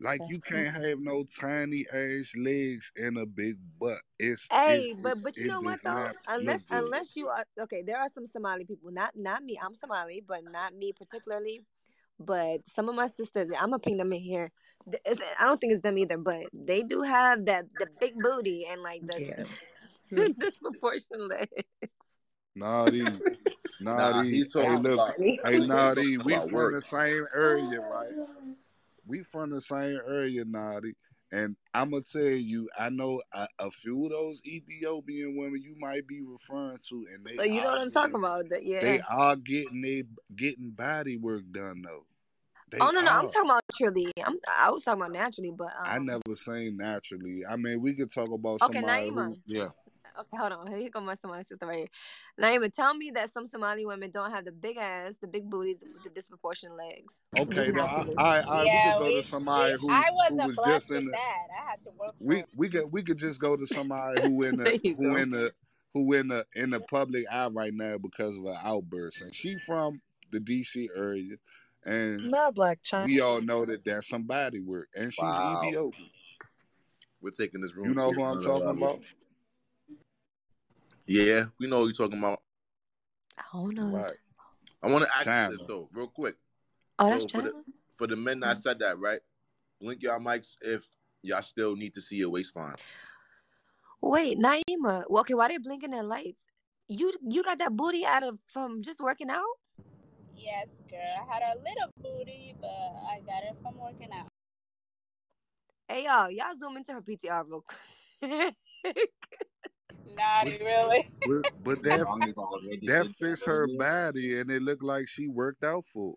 Like 0.00 0.22
you 0.28 0.40
can't 0.40 0.74
have 0.82 0.98
no 0.98 1.24
tiny 1.38 1.84
ass 1.92 2.32
legs 2.36 2.90
and 2.96 3.18
a 3.18 3.26
big 3.26 3.56
butt. 3.78 3.98
It's 4.18 4.48
hey, 4.50 4.88
it's, 4.92 5.02
but 5.02 5.18
but 5.22 5.36
you 5.36 5.46
know 5.46 5.60
what 5.60 5.82
though? 5.82 6.10
Unless 6.28 6.66
unless 6.70 7.16
you 7.16 7.28
are 7.28 7.44
okay, 7.60 7.82
there 7.82 7.98
are 7.98 8.08
some 8.14 8.26
Somali 8.26 8.64
people, 8.64 8.90
not 8.90 9.12
not 9.14 9.42
me. 9.44 9.58
I'm 9.62 9.74
Somali, 9.74 10.22
but 10.26 10.40
not 10.44 10.74
me 10.74 10.92
particularly 10.92 11.60
but 12.20 12.60
some 12.68 12.88
of 12.88 12.94
my 12.94 13.06
sisters, 13.08 13.50
I'm 13.58 13.70
gonna 13.70 13.78
ping 13.78 13.96
them 13.96 14.12
in 14.12 14.20
here. 14.20 14.52
It's, 15.04 15.20
I 15.38 15.46
don't 15.46 15.60
think 15.60 15.72
it's 15.72 15.82
them 15.82 15.98
either, 15.98 16.18
but 16.18 16.42
they 16.52 16.82
do 16.82 17.02
have 17.02 17.46
that 17.46 17.64
the 17.78 17.86
big 17.98 18.14
booty 18.18 18.66
and 18.70 18.82
like 18.82 19.00
the, 19.06 19.20
yeah. 19.20 19.44
the 20.10 20.34
disproportionate 20.38 21.28
legs. 21.28 21.50
Naughty, 22.54 23.04
naughty. 23.80 23.80
Nah, 23.80 24.22
hey, 24.62 24.76
look, 24.76 24.94
about, 24.94 25.14
hey, 25.18 25.58
naughty. 25.60 26.18
We 26.18 26.34
from 26.34 26.72
the 26.72 26.82
same 26.82 27.26
area, 27.34 27.80
right? 27.80 28.12
We 29.10 29.24
from 29.24 29.50
the 29.50 29.60
same 29.60 29.98
area, 30.08 30.44
naughty. 30.44 30.94
And 31.32 31.56
I'm 31.74 31.90
gonna 31.90 32.02
tell 32.02 32.22
you, 32.22 32.68
I 32.78 32.90
know 32.90 33.22
a, 33.32 33.46
a, 33.58 33.70
few 33.70 34.04
of 34.06 34.10
those 34.10 34.42
Ethiopian 34.44 35.36
women 35.36 35.62
you 35.62 35.76
might 35.78 36.06
be 36.06 36.22
referring 36.22 36.78
to, 36.88 37.06
and 37.14 37.24
they 37.24 37.34
so 37.34 37.44
you 37.44 37.60
know 37.60 37.66
what 37.66 37.74
I'm 37.74 37.88
getting, 37.88 37.90
talking 37.90 38.14
about. 38.16 38.48
That 38.50 38.64
yeah, 38.64 38.80
they 38.80 39.00
are 39.08 39.36
getting 39.36 39.80
they 39.80 40.02
getting 40.34 40.70
body 40.70 41.18
work 41.18 41.42
done 41.52 41.82
though. 41.82 42.04
They 42.72 42.78
oh 42.80 42.90
no, 42.90 43.00
no, 43.00 43.10
are. 43.12 43.20
I'm 43.20 43.26
talking 43.28 43.50
about 43.50 43.62
naturally. 43.72 44.10
I'm 44.24 44.38
I 44.58 44.70
was 44.70 44.82
talking 44.82 45.02
about 45.02 45.12
naturally, 45.12 45.52
but 45.56 45.68
um, 45.68 45.84
I 45.84 45.98
never 46.00 46.34
saying 46.34 46.76
naturally. 46.76 47.42
I 47.48 47.54
mean, 47.54 47.80
we 47.80 47.94
could 47.94 48.12
talk 48.12 48.30
about 48.32 48.62
okay, 48.62 48.80
somebody 48.80 49.10
Naima. 49.10 49.26
Who, 49.26 49.36
yeah. 49.46 49.68
Okay, 50.18 50.36
hold 50.36 50.52
on. 50.52 50.72
Here 50.72 50.90
comes 50.90 51.06
my 51.06 51.14
Somali 51.14 51.44
sister 51.44 51.66
right 51.66 51.76
here. 51.78 51.88
Naima, 52.40 52.72
tell 52.72 52.94
me 52.94 53.10
that 53.12 53.32
some 53.32 53.46
Somali 53.46 53.86
women 53.86 54.10
don't 54.10 54.30
have 54.30 54.44
the 54.44 54.52
big 54.52 54.76
ass, 54.76 55.14
the 55.20 55.28
big 55.28 55.48
booties 55.48 55.84
with 55.94 56.02
the 56.02 56.10
disproportionate 56.10 56.76
legs. 56.76 57.20
Okay, 57.38 57.70
but 57.70 57.80
I, 57.80 58.06
I, 58.18 58.38
I 58.40 58.64
yeah, 58.64 58.86
we 58.86 58.92
could 58.92 58.98
go 58.98 59.14
we, 59.14 59.22
to 59.22 59.28
somebody 59.28 59.74
who, 59.80 59.90
I 59.90 60.08
wasn't 60.12 60.42
who 60.42 60.46
was 60.48 60.66
just 60.66 60.90
in 60.90 61.04
the, 61.06 61.12
that. 61.12 61.46
I 61.58 61.70
had 61.70 61.84
to 61.84 61.90
work. 61.98 62.14
We 62.20 62.44
we 62.56 62.68
could 62.68 62.90
we 62.92 63.02
could 63.02 63.18
just 63.18 63.40
go 63.40 63.56
to 63.56 63.66
somebody 63.66 64.20
who 64.22 64.42
in 64.42 64.56
the 64.56 64.80
who 64.98 65.10
go. 65.10 65.16
in 65.16 65.30
the 65.30 65.52
who 65.94 66.12
in 66.14 66.28
the 66.28 66.44
in 66.54 66.70
the 66.70 66.80
public 66.80 67.24
eye 67.30 67.48
right 67.48 67.74
now 67.74 67.98
because 67.98 68.36
of 68.36 68.44
an 68.44 68.56
outburst, 68.62 69.22
and 69.22 69.34
she 69.34 69.58
from 69.58 70.00
the 70.30 70.38
DC 70.38 70.88
area, 70.96 71.36
and 71.84 72.30
not 72.30 72.54
Blac 72.54 72.78
Chyna. 72.82 73.06
We 73.06 73.20
all 73.20 73.40
know 73.40 73.64
that 73.64 73.84
that's 73.84 74.08
some 74.08 74.24
body 74.24 74.60
work, 74.60 74.88
and 74.94 75.12
she's 75.12 75.22
wow. 75.22 75.62
Ethiopian. 75.62 76.08
We're 77.22 77.30
taking 77.30 77.60
this 77.60 77.76
room. 77.76 77.90
You 77.90 77.94
know 77.94 78.12
who 78.12 78.24
I'm 78.24 78.40
talking 78.40 78.68
about? 78.68 79.00
Yeah, 81.10 81.46
we 81.58 81.66
know 81.66 81.78
who 81.80 81.86
you're 81.86 81.92
talking 81.92 82.20
about. 82.20 82.40
I 83.36 83.42
don't 83.52 83.74
know. 83.74 83.88
Right. 83.88 84.12
I 84.80 84.88
want 84.88 85.02
to 85.02 85.10
ask 85.12 85.24
China. 85.24 85.50
you 85.50 85.58
this 85.58 85.66
though, 85.66 85.88
real 85.92 86.06
quick. 86.06 86.36
Oh, 87.00 87.06
so 87.06 87.10
that's 87.10 87.32
for 87.32 87.42
the, 87.42 87.64
for 87.90 88.06
the 88.06 88.14
men 88.14 88.38
that 88.40 88.50
mm-hmm. 88.50 88.60
said 88.60 88.78
that, 88.78 88.96
right? 89.00 89.18
Blink 89.80 90.04
y'all 90.04 90.20
mics 90.20 90.56
if 90.62 90.86
y'all 91.22 91.42
still 91.42 91.74
need 91.74 91.94
to 91.94 92.00
see 92.00 92.14
your 92.14 92.30
waistline. 92.30 92.76
Wait, 94.00 94.38
Naima. 94.38 95.02
Well, 95.10 95.22
Okay, 95.22 95.34
why 95.34 95.48
they 95.48 95.58
blinking 95.58 95.90
their 95.90 96.04
lights? 96.04 96.42
You 96.86 97.12
you 97.28 97.42
got 97.42 97.58
that 97.58 97.74
booty 97.74 98.06
out 98.06 98.22
of 98.22 98.38
from 98.46 98.80
just 98.80 99.00
working 99.00 99.30
out? 99.30 99.42
Yes, 100.36 100.68
girl. 100.88 101.00
I 101.00 101.34
had 101.34 101.42
a 101.42 101.58
little 101.58 101.90
booty, 102.00 102.54
but 102.60 102.68
I 102.68 103.18
got 103.26 103.42
it 103.42 103.56
from 103.60 103.76
working 103.78 104.10
out. 104.14 104.28
Hey 105.88 106.04
y'all, 106.04 106.30
y'all 106.30 106.56
zoom 106.56 106.76
into 106.76 106.92
her 106.92 107.02
PTR 107.02 107.44
real 107.48 107.64
quick. 108.20 108.54
Not 110.16 110.46
really. 110.46 111.10
But, 111.26 111.52
but 111.64 111.82
that 111.82 112.06
that 112.82 113.06
fits 113.18 113.44
her 113.46 113.66
body, 113.78 114.38
and 114.38 114.50
it 114.50 114.62
looked 114.62 114.82
like 114.82 115.08
she 115.08 115.28
worked 115.28 115.64
out 115.64 115.84
for. 115.86 116.14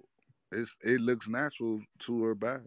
It. 0.52 0.60
It's 0.60 0.78
it 0.84 1.02
looks 1.02 1.28
natural 1.28 1.82
to 2.00 2.24
her 2.24 2.36
body. 2.36 2.63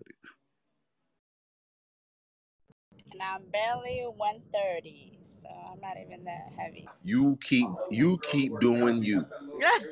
And 3.13 3.23
I'm 3.23 3.43
barely 3.53 4.03
130, 4.17 5.19
so 5.43 5.49
I'm 5.73 5.81
not 5.81 5.97
even 6.05 6.25
that 6.25 6.51
heavy. 6.59 6.89
You 7.05 7.39
keep 7.41 7.69
you 7.91 8.19
keep 8.23 8.59
doing 8.61 9.03
you. 9.03 9.25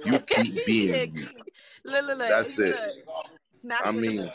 You 0.05 0.19
keep 0.19 0.67
being 0.67 1.17
you. 1.17 1.27
Look, 1.85 2.07
look, 2.07 2.19
look. 2.19 2.29
That's 2.29 2.59
it. 2.59 2.77
I 3.83 3.91
mean, 3.93 4.31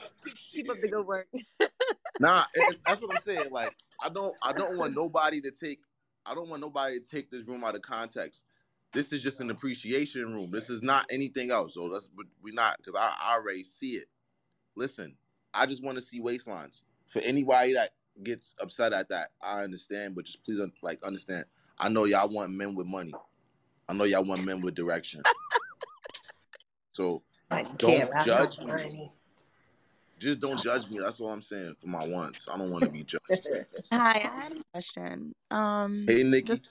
keep 0.51 0.69
up 0.69 0.81
the 0.81 0.87
good 0.87 1.05
work. 1.05 1.27
nah, 2.19 2.45
that's 2.85 3.01
what 3.01 3.13
I'm 3.13 3.17
saying. 3.21 3.51
Like, 3.51 3.75
I 4.03 4.09
don't, 4.09 4.33
I 4.41 4.51
don't 4.53 4.77
want 4.77 4.95
nobody 4.95 5.39
to 5.41 5.51
take 5.51 5.79
I 6.29 6.35
don't 6.35 6.47
want 6.47 6.61
nobody 6.61 6.99
to 6.99 7.09
take 7.09 7.31
this 7.31 7.47
room 7.47 7.63
out 7.63 7.75
of 7.75 7.81
context. 7.81 8.43
This 8.93 9.11
is 9.11 9.23
just 9.23 9.39
an 9.39 9.49
appreciation 9.49 10.31
room. 10.31 10.51
This 10.51 10.69
is 10.69 10.83
not 10.83 11.05
anything 11.11 11.49
else. 11.49 11.73
So 11.73 11.89
that's 11.89 12.09
we 12.43 12.51
not 12.51 12.77
because 12.77 12.95
I, 12.95 13.13
I 13.19 13.35
already 13.35 13.63
see 13.63 13.91
it. 13.91 14.05
Listen, 14.75 15.15
I 15.53 15.65
just 15.65 15.83
want 15.83 15.97
to 15.97 16.01
see 16.01 16.21
waistlines. 16.21 16.83
For 17.07 17.19
anybody 17.19 17.73
that 17.73 17.89
gets 18.23 18.53
upset 18.61 18.93
at 18.93 19.09
that, 19.09 19.31
I 19.41 19.63
understand, 19.63 20.15
but 20.15 20.25
just 20.25 20.43
please 20.43 20.61
like 20.83 21.03
understand. 21.03 21.45
I 21.79 21.89
know 21.89 22.05
y'all 22.05 22.31
want 22.31 22.51
men 22.51 22.75
with 22.75 22.85
money. 22.85 23.13
I 23.87 23.93
know 23.93 24.03
y'all 24.03 24.23
want 24.23 24.45
men 24.45 24.61
with 24.61 24.75
direction. 24.75 25.23
so 26.91 27.23
I 27.49 27.63
don't 27.63 28.11
judge 28.23 28.59
me. 28.59 29.11
Just 30.19 30.41
don't 30.41 30.59
judge 30.59 30.89
me. 30.89 30.99
That's 30.99 31.19
all 31.21 31.29
I'm 31.29 31.41
saying 31.41 31.75
for 31.79 31.87
my 31.87 32.05
once. 32.05 32.47
I 32.51 32.57
don't 32.57 32.71
want 32.71 32.83
to 32.85 32.91
be 32.91 33.03
judged. 33.03 33.21
Hi, 33.91 34.11
I 34.11 34.43
have 34.43 34.51
a 34.51 34.63
question. 34.73 35.33
Um, 35.49 36.05
hey, 36.07 36.23
Nikki. 36.23 36.47
Just, 36.47 36.69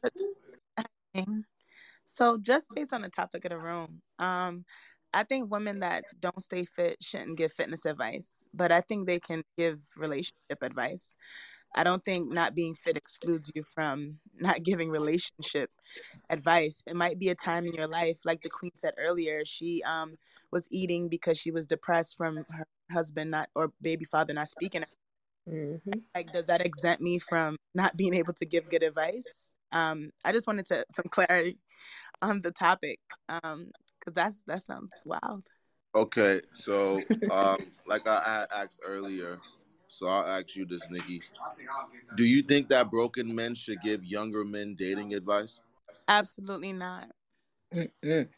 so, 2.07 2.39
just 2.39 2.75
based 2.75 2.93
on 2.93 3.03
the 3.03 3.09
topic 3.09 3.45
of 3.45 3.51
the 3.51 3.59
room, 3.59 4.03
um, 4.19 4.65
I 5.15 5.23
think 5.23 5.51
women 5.51 5.81
that 5.81 6.05
don't 6.21 6.43
stay 6.43 6.65
fit 6.67 6.99
shouldn't 7.01 7.39
give 7.39 7.53
fitness 7.53 7.87
advice, 7.87 8.45
but 8.53 8.71
I 8.71 8.83
think 8.83 9.07
they 9.07 9.19
can 9.19 9.43
give 9.57 9.81
relationship 9.97 10.63
advice. 10.63 11.17
I 11.75 11.85
don't 11.85 12.05
think 12.05 12.33
not 12.33 12.55
being 12.55 12.75
fit 12.75 12.97
excludes 12.97 13.53
you 13.55 13.63
from 13.63 14.19
not 14.39 14.63
giving 14.63 14.91
relationship 14.91 15.71
advice. 16.29 16.83
It 16.87 16.97
might 16.97 17.19
be 17.19 17.29
a 17.31 17.35
time 17.35 17.65
in 17.65 17.75
your 17.75 17.87
life, 17.87 18.21
like 18.25 18.43
the 18.43 18.51
queen 18.51 18.73
said 18.77 18.95
earlier, 18.99 19.45
she 19.45 19.83
um 19.85 20.13
was 20.51 20.69
eating 20.71 21.09
because 21.09 21.39
she 21.39 21.51
was 21.51 21.67
depressed 21.67 22.17
from 22.17 22.37
her 22.37 22.67
husband 22.91 23.31
not 23.31 23.49
or 23.55 23.73
baby 23.81 24.05
father 24.05 24.35
not 24.35 24.49
speaking. 24.49 24.85
Mm-hmm. 25.49 25.99
Like, 26.15 26.33
does 26.33 26.47
that 26.47 26.65
exempt 26.65 27.03
me 27.03 27.19
from 27.19 27.57
not 27.75 27.97
being 27.97 28.15
able 28.15 28.35
to 28.35 28.47
give 28.47 28.69
good 28.69 28.83
advice? 28.83 29.57
Um, 29.73 30.11
I 30.25 30.33
just 30.33 30.47
wanted 30.47 30.67
to 30.67 30.85
some 30.93 31.07
clarity 31.11 31.59
on 32.23 32.41
the 32.43 32.51
topic, 32.51 32.99
um, 33.29 33.71
because 33.99 34.15
that's 34.15 34.43
that 34.45 34.63
sounds 34.63 35.03
wild. 35.05 35.45
Okay, 35.95 36.41
so 36.53 37.03
um, 37.31 37.59
like 37.87 38.07
I 38.07 38.47
asked 38.53 38.81
earlier, 38.85 39.41
so 39.87 40.07
I'll 40.07 40.27
ask 40.27 40.55
you 40.57 40.67
this, 40.67 40.91
Nikki. 40.91 41.23
Do 42.17 42.25
you 42.25 42.43
think 42.43 42.69
that 42.69 42.91
broken 42.91 43.35
men 43.35 43.55
should 43.55 43.81
give 43.81 44.05
younger 44.05 44.45
men 44.45 44.75
dating 44.79 45.15
advice? 45.15 45.61
Absolutely 46.09 46.73
not. 46.73 47.09
Mm-mm. 47.75 48.29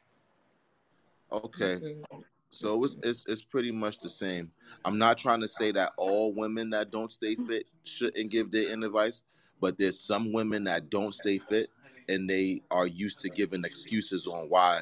Okay. 1.32 1.76
Mm-mm. 1.76 2.22
So 2.50 2.82
it's, 2.84 2.96
it's 3.02 3.24
it's 3.28 3.42
pretty 3.42 3.70
much 3.70 3.98
the 3.98 4.08
same. 4.08 4.50
I'm 4.84 4.98
not 4.98 5.18
trying 5.18 5.40
to 5.40 5.48
say 5.48 5.70
that 5.72 5.92
all 5.96 6.34
women 6.34 6.70
that 6.70 6.90
don't 6.90 7.12
stay 7.12 7.34
mm-hmm. 7.34 7.46
fit 7.46 7.66
shouldn't 7.84 8.30
give 8.30 8.50
dating 8.50 8.82
advice, 8.82 9.22
but 9.60 9.78
there's 9.78 10.00
some 10.00 10.32
women 10.32 10.64
that 10.64 10.90
don't 10.90 11.14
stay 11.14 11.38
fit 11.38 11.70
and 12.08 12.28
they 12.28 12.60
are 12.70 12.86
used 12.86 13.20
to 13.20 13.28
giving 13.28 13.64
excuses 13.64 14.26
on 14.26 14.48
why 14.48 14.80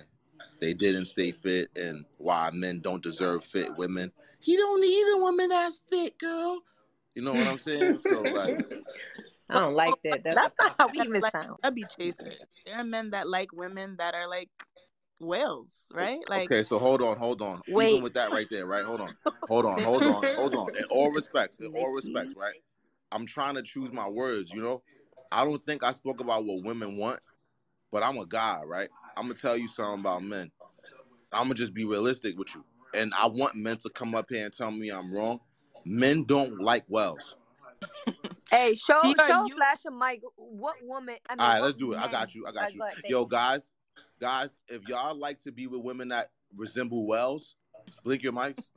they 0.61 0.73
didn't 0.73 1.05
stay 1.05 1.31
fit 1.31 1.69
and 1.77 2.05
why 2.17 2.51
men 2.53 2.81
don't 2.81 3.03
deserve 3.03 3.45
fit 3.45 3.77
women. 3.77 4.11
He 4.41 4.57
don't 4.57 4.81
need 4.81 5.15
a 5.15 5.19
woman 5.19 5.49
that's 5.49 5.81
fit, 5.91 6.19
girl. 6.19 6.61
You 7.15 7.23
know 7.23 7.35
what 7.35 7.47
I'm 7.47 7.59
saying? 7.59 8.01
So 8.03 8.21
like 8.35 8.73
I 9.51 9.61
don't 9.61 9.75
like 9.75 9.95
that. 10.05 10.25
That's, 10.25 10.37
That's 10.37 10.55
not 10.61 10.75
how 10.79 10.89
we 10.89 11.01
even 11.01 11.21
sound. 11.21 11.59
I'd 11.63 11.75
be 11.75 11.85
chasing. 11.99 12.33
There 12.67 12.77
are 12.77 12.85
men 12.85 13.11
that 13.11 13.29
like 13.29 13.53
women 13.53 13.97
that 13.99 14.15
are 14.15 14.29
like 14.29 14.51
whales, 15.21 15.87
right? 15.93 16.21
Like 16.29 16.51
Okay, 16.51 16.63
so 16.63 16.79
hold 16.79 17.03
on, 17.03 17.17
hold 17.17 17.43
on. 17.43 17.61
Wait. 17.69 17.91
Even 17.91 18.03
with 18.03 18.15
that 18.15 18.33
right 18.33 18.47
there, 18.51 18.67
right? 18.67 18.85
Hold 18.85 19.01
on. 19.01 19.15
Hold 19.49 19.65
on, 19.65 19.81
hold 19.81 20.03
on, 20.03 20.23
hold 20.37 20.55
on. 20.55 20.77
In 20.77 20.85
all 20.91 21.11
respects, 21.11 21.59
in 21.59 21.73
all 21.75 21.89
respects, 21.89 22.35
right? 22.37 22.53
I'm 23.11 23.25
trying 23.25 23.55
to 23.55 23.63
choose 23.63 23.95
my 23.95 24.07
words, 24.07 24.53
you 24.53 24.61
know? 24.61 24.83
I 25.33 25.43
don't 25.43 25.65
think 25.65 25.83
I 25.83 25.93
spoke 25.93 26.21
about 26.21 26.45
what 26.45 26.63
women 26.65 26.99
want, 26.99 27.21
but 27.91 28.03
I'm 28.03 28.19
a 28.19 28.27
guy, 28.27 28.61
right? 28.67 28.91
I'm 29.17 29.25
gonna 29.25 29.35
tell 29.35 29.57
you 29.57 29.67
something 29.67 30.01
about 30.01 30.23
men. 30.23 30.51
I'm 31.33 31.45
gonna 31.45 31.55
just 31.55 31.73
be 31.73 31.87
realistic 31.87 32.39
with 32.39 32.55
you. 32.55 32.63
And 32.95 33.15
I 33.15 33.27
want 33.27 33.55
men 33.55 33.79
to 33.79 33.89
come 33.89 34.15
up 34.15 34.27
here 34.29 34.45
and 34.45 34.53
tell 34.53 34.71
me 34.71 34.91
I'm 34.91 35.11
wrong. 35.11 35.41
Men 35.87 36.25
don't 36.25 36.61
like 36.61 36.85
wells. 36.89 37.37
Hey, 38.51 38.75
show 38.75 39.03
show 39.03 39.45
you... 39.45 39.55
Flash 39.57 39.85
a 39.87 39.91
mic. 39.91 40.23
What 40.37 40.77
woman? 40.83 41.17
I 41.29 41.35
mean, 41.35 41.41
All 41.41 41.53
right, 41.53 41.63
let's 41.63 41.75
do 41.75 41.93
it. 41.93 41.99
I 41.99 42.11
got 42.11 42.35
you. 42.35 42.47
I 42.47 42.53
got 42.53 42.75
you. 42.75 42.83
Yo, 43.07 43.27
guys, 43.27 43.71
guys, 44.19 44.59
if 44.69 44.87
y'all 44.89 45.15
like 45.15 45.39
to 45.41 45.53
be 45.53 45.67
with 45.67 45.83
women 45.83 46.09
that 46.09 46.29
resemble 46.57 47.07
wells, 47.07 47.55
blink 48.05 48.23
your 48.23 48.33
mics. 48.33 48.71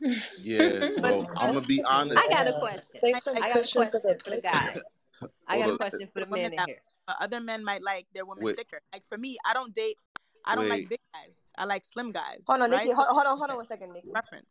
Silence. 0.00 0.24
Yeah, 0.38 0.90
so 0.90 1.26
I'm 1.36 1.54
gonna 1.54 1.66
be 1.66 1.82
honest. 1.88 2.18
I 2.18 2.28
got 2.30 2.46
a 2.46 2.52
question. 2.58 3.00
I 3.04 3.48
got 3.52 3.68
a 3.68 3.72
question 3.72 4.16
for 4.24 4.30
the 4.30 4.40
guy. 4.42 4.76
I 5.48 5.58
got 5.58 5.70
a 5.70 5.76
question 5.76 6.08
for 6.12 6.20
the 6.20 6.26
men 6.26 6.52
in 6.52 6.58
here. 6.66 6.80
Uh, 7.06 7.14
other 7.20 7.40
men 7.40 7.64
might 7.64 7.82
like 7.82 8.06
their 8.14 8.24
women 8.24 8.44
Wait. 8.44 8.56
thicker. 8.56 8.80
Like 8.92 9.04
for 9.04 9.16
me, 9.16 9.38
I 9.48 9.54
don't 9.54 9.74
date. 9.74 9.96
I 10.44 10.54
don't 10.54 10.64
Wait. 10.64 10.70
like 10.70 10.88
big 10.88 11.00
guys. 11.14 11.42
I 11.56 11.64
like 11.64 11.84
slim 11.84 12.12
guys. 12.12 12.44
Hold 12.46 12.62
on, 12.62 12.70
right? 12.70 12.84
Nikki. 12.84 12.94
Hold, 12.94 13.08
hold 13.08 13.26
on, 13.26 13.38
hold 13.38 13.50
on 13.50 13.56
one 13.56 13.66
second, 13.66 13.92
Nikki. 13.92 14.08
Reference. 14.14 14.50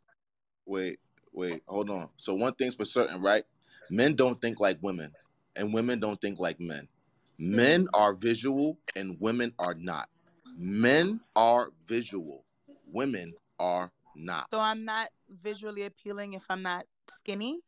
Wait, 0.66 0.98
wait, 1.32 1.62
hold 1.66 1.88
on. 1.88 2.08
So 2.16 2.34
one 2.34 2.52
thing's 2.54 2.74
for 2.74 2.84
certain, 2.84 3.22
right? 3.22 3.44
Men 3.90 4.14
don't 4.14 4.40
think 4.40 4.60
like 4.60 4.78
women, 4.82 5.12
and 5.56 5.72
women 5.72 6.00
don't 6.00 6.20
think 6.20 6.38
like 6.38 6.60
men. 6.60 6.88
Mm-hmm. 7.40 7.56
Men 7.56 7.88
are 7.94 8.14
visual, 8.14 8.78
and 8.96 9.16
women 9.20 9.52
are 9.58 9.74
not. 9.74 10.08
Men 10.56 11.20
are 11.36 11.70
visual. 11.86 12.44
Women 12.86 13.34
are 13.60 13.92
not. 14.16 14.48
So 14.50 14.60
I'm 14.60 14.84
not 14.84 15.08
visually 15.42 15.84
appealing 15.84 16.32
if 16.32 16.44
I'm 16.50 16.62
not 16.62 16.84
skinny. 17.08 17.60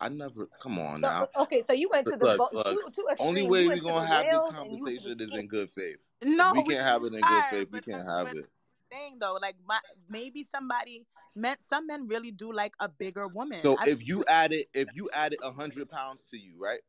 I 0.00 0.08
never. 0.08 0.48
Come 0.60 0.78
on 0.78 1.00
So 1.00 1.08
now. 1.08 1.28
okay, 1.42 1.62
so 1.66 1.72
you 1.72 1.88
went 1.90 2.06
to 2.08 2.16
the 2.16 2.24
Look, 2.24 2.38
bo- 2.38 2.48
look. 2.52 2.66
two 2.66 2.82
two 2.94 3.06
Only 3.18 3.42
way 3.42 3.66
we're 3.66 3.80
gonna 3.80 4.00
the 4.00 4.06
have 4.06 4.24
this 4.24 4.32
whales 4.32 4.54
and 4.54 4.76
you 4.78 4.84
went 4.84 5.00
to 5.00 5.02
the 5.02 5.14
conversation 5.16 5.20
is 5.20 5.36
in 5.36 5.46
good 5.48 5.70
faith. 5.70 5.96
No, 6.24 6.52
we 6.52 6.62
we 6.62 6.74
can't 6.74 6.86
have 6.86 7.02
it 7.04 7.14
in 7.14 7.20
good 7.20 7.44
faith. 7.50 7.68
We 7.72 7.80
can't 7.80 8.06
have 8.06 8.28
it. 8.28 8.46
thing 8.90 9.18
though. 9.20 9.38
Like 9.40 9.56
my 9.66 9.78
maybe 10.08 10.42
somebody 10.42 11.04
meant 11.38 11.64
some 11.64 11.86
men 11.86 12.06
really 12.06 12.30
do 12.30 12.52
like 12.52 12.74
a 12.80 12.88
bigger 12.88 13.26
woman. 13.28 13.58
So 13.58 13.76
I've 13.78 13.88
if 13.88 14.06
you 14.06 14.24
added 14.28 14.66
if 14.74 14.88
you 14.94 15.08
added 15.12 15.38
a 15.42 15.50
hundred 15.50 15.88
pounds 15.88 16.22
to 16.30 16.38
you, 16.38 16.54
right? 16.60 16.80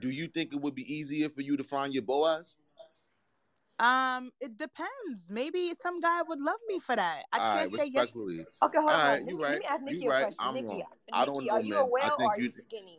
Do 0.00 0.10
you 0.10 0.26
think 0.28 0.52
it 0.52 0.60
would 0.60 0.74
be 0.74 0.92
easier 0.92 1.28
for 1.28 1.40
you 1.40 1.56
to 1.56 1.64
find 1.64 1.92
your 1.94 2.02
Boaz? 2.02 2.56
um 3.78 4.30
it 4.40 4.56
depends. 4.56 5.30
Maybe 5.30 5.72
some 5.78 6.00
guy 6.00 6.22
would 6.22 6.40
love 6.40 6.60
me 6.68 6.78
for 6.80 6.96
that. 6.96 7.22
I 7.32 7.38
All 7.38 7.56
can't 7.56 7.70
right, 7.70 7.80
say 7.80 7.90
yes. 7.92 8.08
Okay, 8.62 8.78
hold 8.78 8.90
All 8.90 8.96
on. 8.96 9.06
right, 9.06 9.20
Nikki, 9.20 9.30
you 9.32 9.42
let 9.42 9.50
right. 9.50 9.58
me 9.60 9.66
ask 9.68 9.82
Nikki 9.82 10.04
You 10.04 10.08
a 10.08 10.12
right. 10.12 10.24
question. 10.24 10.36
I'm 10.40 10.54
Nikki, 10.54 10.66
wrong. 10.66 10.82
I 11.12 11.24
don't 11.24 11.36
Nikki, 11.36 11.48
know, 11.48 11.54
are 11.54 11.60
you 11.60 11.74
man. 11.74 11.82
I 11.82 11.86
aware 11.86 12.02
or 12.04 12.18
think 12.18 12.32
are 12.32 12.38
you. 12.38 12.44
you 12.44 12.52
skinny? 12.52 12.98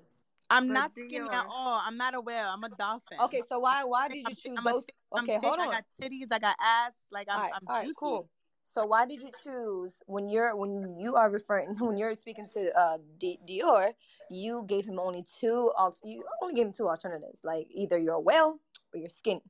I'm 0.50 0.68
But 0.68 0.74
not 0.74 0.96
skinny 0.96 1.18
at 1.18 1.46
all. 1.50 1.82
I'm 1.86 1.98
not 1.98 2.14
aware. 2.14 2.46
I'm 2.48 2.64
a 2.64 2.70
dolphin. 2.70 3.18
Okay, 3.22 3.42
so 3.50 3.60
why 3.60 3.84
why 3.84 4.08
did 4.08 4.18
you 4.18 4.24
I'm 4.26 4.32
thick. 4.36 4.46
choose 4.46 4.58
I'm 4.60 4.68
a 4.68 4.72
those? 4.72 4.84
thick. 4.84 4.96
I'm 5.16 5.24
Okay, 5.24 5.34
thick. 5.34 5.44
hold 5.44 5.60
I 5.60 5.66
got 5.66 5.84
titties. 6.00 6.28
I 6.32 6.40
got 6.40 6.56
ass. 6.64 7.08
Like 7.12 7.28
I'm 7.30 7.40
right, 7.42 7.52
I'm 7.54 7.62
all 7.68 7.76
right, 7.76 7.86
juicy. 7.86 8.00
cool. 8.00 8.30
So 8.78 8.86
why 8.86 9.08
did 9.08 9.24
you 9.24 9.32
choose 9.44 10.04
when 10.06 10.30
you're 10.30 10.56
when 10.56 11.00
you 11.00 11.16
are 11.16 11.32
referring 11.32 11.74
when 11.80 11.98
you're 11.98 12.14
speaking 12.14 12.48
to 12.54 12.72
uh 12.78 13.00
D- 13.18 13.40
Dior, 13.50 13.94
you 14.30 14.66
gave 14.68 14.86
him 14.86 15.00
only 15.00 15.24
two 15.40 15.72
you 16.04 16.24
only 16.44 16.54
gave 16.54 16.68
him 16.68 16.74
two 16.74 16.88
alternatives, 16.88 17.40
like 17.44 17.66
either 17.72 17.98
you're 17.98 18.20
well 18.20 18.60
or 18.94 19.00
you're 19.00 19.10
skinny. 19.10 19.42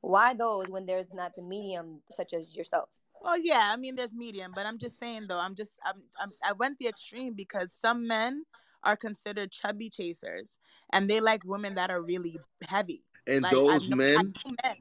Why 0.00 0.32
those 0.32 0.68
when 0.68 0.86
there's 0.86 1.12
not 1.12 1.36
the 1.36 1.42
medium 1.42 2.00
such 2.16 2.32
as 2.32 2.56
yourself? 2.56 2.88
Well, 3.20 3.36
yeah, 3.38 3.68
I 3.70 3.76
mean, 3.76 3.96
there's 3.96 4.14
medium, 4.14 4.52
but 4.54 4.64
I'm 4.64 4.78
just 4.78 4.98
saying 4.98 5.26
though, 5.28 5.38
I'm 5.38 5.54
just, 5.54 5.78
I'm, 5.84 6.00
I'm, 6.18 6.30
I 6.42 6.52
went 6.52 6.78
the 6.78 6.86
extreme 6.88 7.34
because 7.34 7.74
some 7.74 8.06
men 8.06 8.44
are 8.82 8.96
considered 8.96 9.52
chubby 9.52 9.90
chasers, 9.90 10.58
and 10.94 11.06
they 11.06 11.20
like 11.20 11.44
women 11.44 11.74
that 11.74 11.90
are 11.90 12.00
really 12.00 12.38
heavy. 12.66 13.04
And 13.26 13.42
Like 13.42 13.52
I 13.52 13.56
those 13.56 13.90
know, 13.90 13.96
I 13.96 13.98
men, 13.98 14.16
know 14.16 14.52
men, 14.64 14.76